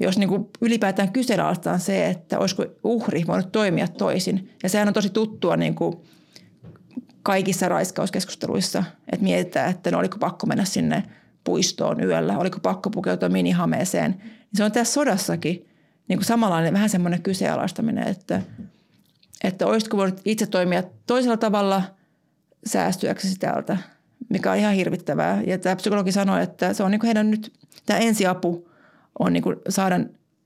Jos 0.01 0.19
niin 0.19 0.29
kuin 0.29 0.49
ylipäätään 0.61 1.13
kyseenalaistaan 1.13 1.81
se, 1.81 2.07
että 2.07 2.39
olisiko 2.39 2.67
uhri 2.85 3.25
voinut 3.27 3.53
toimia 3.53 3.89
toisin. 3.89 4.51
Ja 4.63 4.69
sehän 4.69 4.89
on 4.89 4.95
tosi 4.95 5.11
tuttua 5.11 5.57
niin 5.57 5.75
kuin– 5.75 5.95
kaikissa 7.23 7.69
raiskauskeskusteluissa, 7.69 8.85
että 9.13 9.25
mietitään, 9.25 9.71
että 9.71 9.91
no 9.91 9.99
oliko 9.99 10.19
pakko 10.19 10.47
mennä 10.47 10.65
sinne 10.65 11.05
puistoon 11.45 12.05
yöllä, 12.05 12.39
oliko 12.39 12.59
pakko 12.61 12.91
pukeutua 12.91 13.29
minihameeseen. 13.29 14.11
Niin 14.11 14.41
se 14.55 14.65
on 14.65 14.73
tässä 14.73 14.95
sodassakin 14.95 15.69
niin 16.09 16.19
kuin 16.19 16.27
samanlainen 16.27 16.73
vähän 16.73 16.91
semmoinen 16.91 17.23
kyseenalaistaminen, 17.23 18.09
että, 18.09 18.43
että 19.45 19.67
olisiko 19.67 19.97
voinut 19.97 20.21
itse 20.25 20.47
toimia 20.47 20.83
toisella 21.07 21.37
tavalla 21.37 21.83
säästyäksesi 22.67 23.39
täältä, 23.39 23.77
mikä 24.31 24.51
on 24.53 24.59
ihan 24.59 24.75
hirvittävää. 24.75 25.43
Ja 25.47 25.59
tämä 25.59 25.77
psykologi 25.77 26.13
sanoi, 26.13 26.43
että 26.43 26.73
se 26.73 26.83
on 26.83 26.91
niin 26.91 27.05
heidän 27.05 27.31
nyt, 27.31 27.53
tämä 27.87 27.99
ensiapu 27.99 28.69
on 29.19 29.33
niin 29.33 29.45
saada 29.69 30.01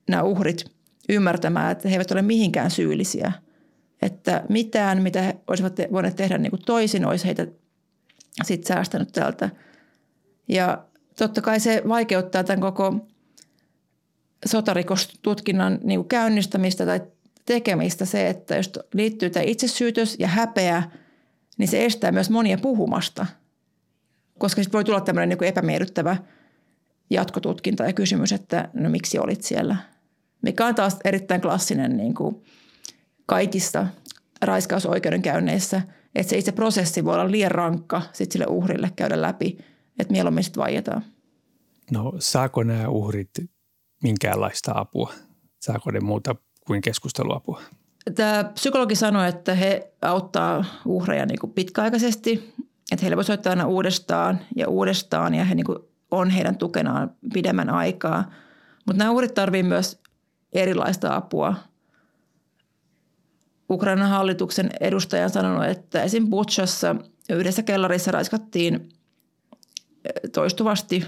nämä 0.08 0.22
uhrit 0.22 0.64
ymmärtämään, 1.08 1.72
että 1.72 1.88
he 1.88 1.94
eivät 1.94 2.10
ole 2.10 2.22
mihinkään 2.22 2.70
syyllisiä– 2.70 3.32
että 4.04 4.44
mitään, 4.48 5.02
mitä 5.02 5.22
he 5.22 5.36
olisivat 5.46 5.76
voineet 5.92 6.16
tehdä 6.16 6.38
niin 6.38 6.52
toisin, 6.66 7.06
olisi 7.06 7.26
heitä 7.26 7.46
sitten 8.44 8.68
säästänyt 8.68 9.12
tältä. 9.12 9.50
Ja 10.48 10.84
totta 11.18 11.40
kai 11.40 11.60
se 11.60 11.82
vaikeuttaa 11.88 12.44
tämän 12.44 12.60
koko 12.60 13.06
sotarikostutkinnan 14.46 15.78
niin 15.82 16.00
kuin 16.00 16.08
käynnistämistä 16.08 16.86
tai 16.86 17.00
tekemistä 17.46 18.04
se, 18.04 18.28
että 18.28 18.56
jos 18.56 18.72
liittyy 18.94 19.30
tämä 19.30 19.44
itsesyytös 19.44 20.16
ja 20.18 20.28
häpeä, 20.28 20.82
niin 21.58 21.68
se 21.68 21.84
estää 21.84 22.12
myös 22.12 22.30
monia 22.30 22.58
puhumasta, 22.58 23.26
koska 24.38 24.62
sitten 24.62 24.78
voi 24.78 24.84
tulla 24.84 25.00
tämmöinen 25.00 25.28
niin 25.28 25.48
epämiellyttävä 25.48 26.16
jatkotutkinta 27.10 27.84
ja 27.84 27.92
kysymys, 27.92 28.32
että 28.32 28.68
no 28.72 28.90
miksi 28.90 29.18
olit 29.18 29.42
siellä, 29.42 29.76
mikä 30.42 30.66
on 30.66 30.74
taas 30.74 30.96
erittäin 31.04 31.40
klassinen 31.40 31.96
niin 31.96 32.14
kuin 32.14 32.42
kaikissa 33.26 33.86
raiskausoikeudenkäynneissä, 34.42 35.82
että 36.14 36.30
se 36.30 36.38
itse 36.38 36.52
prosessi 36.52 37.04
voi 37.04 37.14
olla 37.14 37.30
liian 37.30 37.50
rankka 37.50 38.02
sit 38.12 38.32
sille 38.32 38.46
uhrille 38.48 38.90
käydä 38.96 39.22
läpi, 39.22 39.58
että 39.98 40.12
mieluummin 40.12 40.44
sitten 40.44 40.60
vaietaan. 40.60 41.04
No 41.90 42.12
saako 42.18 42.62
nämä 42.62 42.88
uhrit 42.88 43.30
minkäänlaista 44.02 44.72
apua? 44.74 45.12
Saako 45.60 45.90
ne 45.90 46.00
muuta 46.00 46.34
kuin 46.66 46.80
keskusteluapua? 46.80 47.60
Tämä 48.14 48.44
psykologi 48.44 48.94
sanoi, 48.94 49.28
että 49.28 49.54
he 49.54 49.92
auttaa 50.02 50.64
uhreja 50.84 51.26
niin 51.26 51.38
kuin 51.38 51.52
pitkäaikaisesti, 51.52 52.54
että 52.92 53.02
heille 53.02 53.16
voi 53.16 53.24
soittaa 53.24 53.50
aina 53.50 53.66
uudestaan 53.66 54.40
ja 54.56 54.68
uudestaan 54.68 55.34
ja 55.34 55.44
he 55.44 55.54
niin 55.54 55.66
kuin 55.66 55.78
on 56.10 56.30
heidän 56.30 56.58
tukenaan 56.58 57.10
pidemmän 57.34 57.70
aikaa. 57.70 58.30
Mutta 58.86 58.98
nämä 58.98 59.10
uhrit 59.10 59.34
tarvitsevat 59.34 59.68
myös 59.68 60.00
erilaista 60.52 61.16
apua– 61.16 61.54
Ukrainan 63.70 64.08
hallituksen 64.08 64.70
edustaja 64.80 65.24
on 65.24 65.30
sanonut, 65.30 65.64
että 65.64 66.02
esim. 66.02 66.30
Butchassa 66.30 66.96
yhdessä 67.30 67.62
kellarissa 67.62 68.10
raiskattiin 68.10 68.88
toistuvasti 70.32 71.04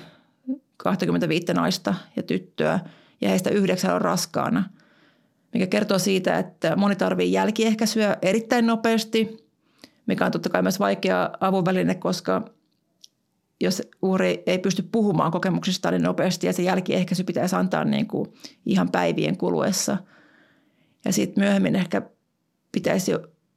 25 0.76 1.52
naista 1.54 1.94
ja 2.16 2.22
tyttöä 2.22 2.80
ja 3.20 3.28
heistä 3.28 3.50
yhdeksän 3.50 3.94
on 3.94 4.00
raskaana, 4.00 4.64
mikä 5.52 5.66
kertoo 5.66 5.98
siitä, 5.98 6.38
että 6.38 6.76
moni 6.76 6.96
tarvii 6.96 7.32
jälkiehkäisyä 7.32 8.16
erittäin 8.22 8.66
nopeasti, 8.66 9.45
mikä 10.06 10.26
on 10.26 10.32
totta 10.32 10.48
kai 10.48 10.62
myös 10.62 10.80
vaikea 10.80 11.30
avunväline, 11.40 11.94
koska 11.94 12.44
jos 13.60 13.82
uhri 14.02 14.42
ei 14.46 14.58
pysty 14.58 14.82
puhumaan 14.92 15.32
kokemuksistaan 15.32 15.92
niin 15.92 16.02
nopeasti 16.02 16.46
ja 16.46 16.52
se 16.52 16.62
jälkiehkäisy 16.62 17.24
pitäisi 17.24 17.56
antaa 17.56 17.84
niin 17.84 18.06
kuin 18.06 18.32
ihan 18.66 18.90
päivien 18.90 19.36
kuluessa. 19.36 19.96
Ja 21.04 21.12
sitten 21.12 21.44
myöhemmin 21.44 21.76
ehkä 21.76 22.02
pitäisi 22.72 23.12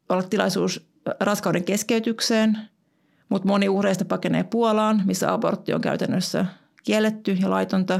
olla 0.09 0.23
tilaisuus 0.23 0.89
raskauden 1.19 1.63
keskeytykseen, 1.63 2.57
mutta 3.29 3.47
moni 3.47 3.69
uhreista 3.69 4.05
pakenee 4.05 4.43
Puolaan, 4.43 5.01
missä 5.05 5.33
abortti 5.33 5.73
on 5.73 5.81
käytännössä 5.81 6.45
kielletty 6.83 7.31
ja 7.31 7.49
laitonta. 7.49 7.99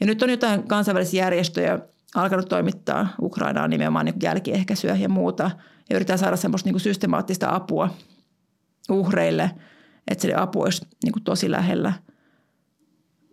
Ja 0.00 0.06
nyt 0.06 0.22
on 0.22 0.30
jotain 0.30 0.68
kansainvälisiä 0.68 1.24
järjestöjä 1.24 1.78
alkanut 2.14 2.48
toimittaa 2.48 3.08
Ukrainaan 3.22 3.70
nimenomaan 3.70 4.04
niin 4.04 4.14
jälkiehkäisyä 4.22 4.96
ja 4.96 5.08
muuta. 5.08 5.50
Ja 5.90 5.96
yritetään 5.96 6.18
saada 6.18 6.36
semmoista 6.36 6.70
niin 6.70 6.80
systemaattista 6.80 7.54
apua 7.54 7.90
uhreille, 8.90 9.50
että 10.08 10.22
se 10.22 10.34
apu 10.34 10.62
olisi 10.62 10.86
niin 11.04 11.12
kuin 11.12 11.24
tosi 11.24 11.50
lähellä. 11.50 11.92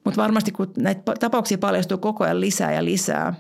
Mutta 0.06 0.22
varmasti 0.22 0.52
kun 0.52 0.74
näitä 0.78 1.14
tapauksia 1.20 1.58
paljastuu 1.58 1.98
koko 1.98 2.24
ajan 2.24 2.42
lisää 2.42 2.74
ja 2.74 2.86
lisää, 2.86 3.34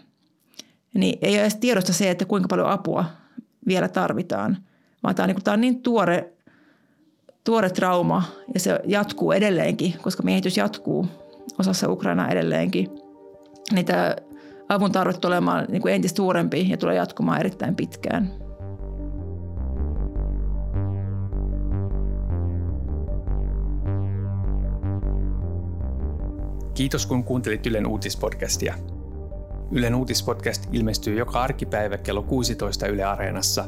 niin 0.94 1.18
ei 1.22 1.34
ole 1.34 1.42
edes 1.42 1.56
tiedosta 1.56 1.94
se, 1.94 2.10
että 2.10 2.26
kuinka 2.26 2.48
paljon 2.48 2.70
apua 2.70 3.06
vielä 3.68 3.88
tarvitaan. 3.88 4.58
Vaan 5.04 5.16
tämä 5.16 5.24
on 5.24 5.28
niin, 5.28 5.44
tämä 5.44 5.54
on 5.54 5.62
niin 5.62 5.82
tuore, 5.82 6.34
tuore 7.44 7.70
trauma 7.70 8.24
ja 8.54 8.60
se 8.60 8.80
jatkuu 8.86 9.32
edelleenkin, 9.32 9.94
koska 10.02 10.24
miehitys 10.24 10.58
jatkuu 10.58 11.08
osassa 11.60 11.92
Ukrainaa 11.92 12.30
edelleenkin. 12.30 12.90
Niin 13.72 13.86
tämä 13.86 14.16
avun 14.70 14.92
tarve 14.92 15.14
tulee 15.14 15.38
olemaan 15.38 15.66
niin 15.70 15.88
entistä 15.88 16.18
suurempi 16.18 16.70
ja 16.70 16.78
tulee 16.78 16.96
jatkumaan 16.96 17.40
erittäin 17.40 17.76
pitkään. 17.76 18.51
Kiitos 26.74 27.06
kun 27.06 27.24
kuuntelit 27.24 27.68
Ylen 27.68 27.88
uutispodcastia. 27.88 28.76
Ylen 29.72 29.96
uutispodcast 29.96 30.70
ilmestyy 30.72 31.18
joka 31.18 31.42
arkipäivä 31.42 31.98
kello 31.98 32.24
16 32.24 32.88
Yle 32.88 33.04
Areenassa. 33.04 33.66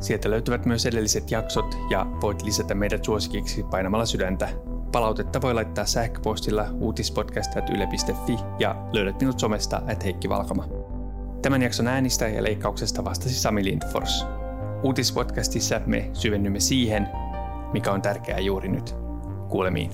Sieltä 0.00 0.30
löytyvät 0.30 0.66
myös 0.66 0.86
edelliset 0.86 1.30
jaksot 1.30 1.78
ja 1.90 2.06
voit 2.20 2.42
lisätä 2.42 2.74
meidät 2.74 3.04
suosikiksi 3.04 3.62
painamalla 3.62 4.06
sydäntä. 4.06 4.48
Palautetta 4.92 5.42
voi 5.42 5.54
laittaa 5.54 5.86
sähköpostilla 5.86 6.66
uutispodcast.yle.fi 6.72 8.36
ja 8.58 8.88
löydät 8.92 9.20
minut 9.20 9.40
somesta 9.40 9.82
at 9.92 10.04
Heikki 10.04 10.28
Valkama. 10.28 10.68
Tämän 11.42 11.62
jakson 11.62 11.86
äänistä 11.88 12.28
ja 12.28 12.42
leikkauksesta 12.42 13.04
vastasi 13.04 13.34
Sami 13.34 13.64
Lindfors. 13.64 14.26
Uutispodcastissa 14.82 15.80
me 15.86 16.10
syvennymme 16.12 16.60
siihen, 16.60 17.08
mikä 17.72 17.92
on 17.92 18.02
tärkeää 18.02 18.38
juuri 18.38 18.68
nyt. 18.68 18.94
Kuulemiin. 19.48 19.90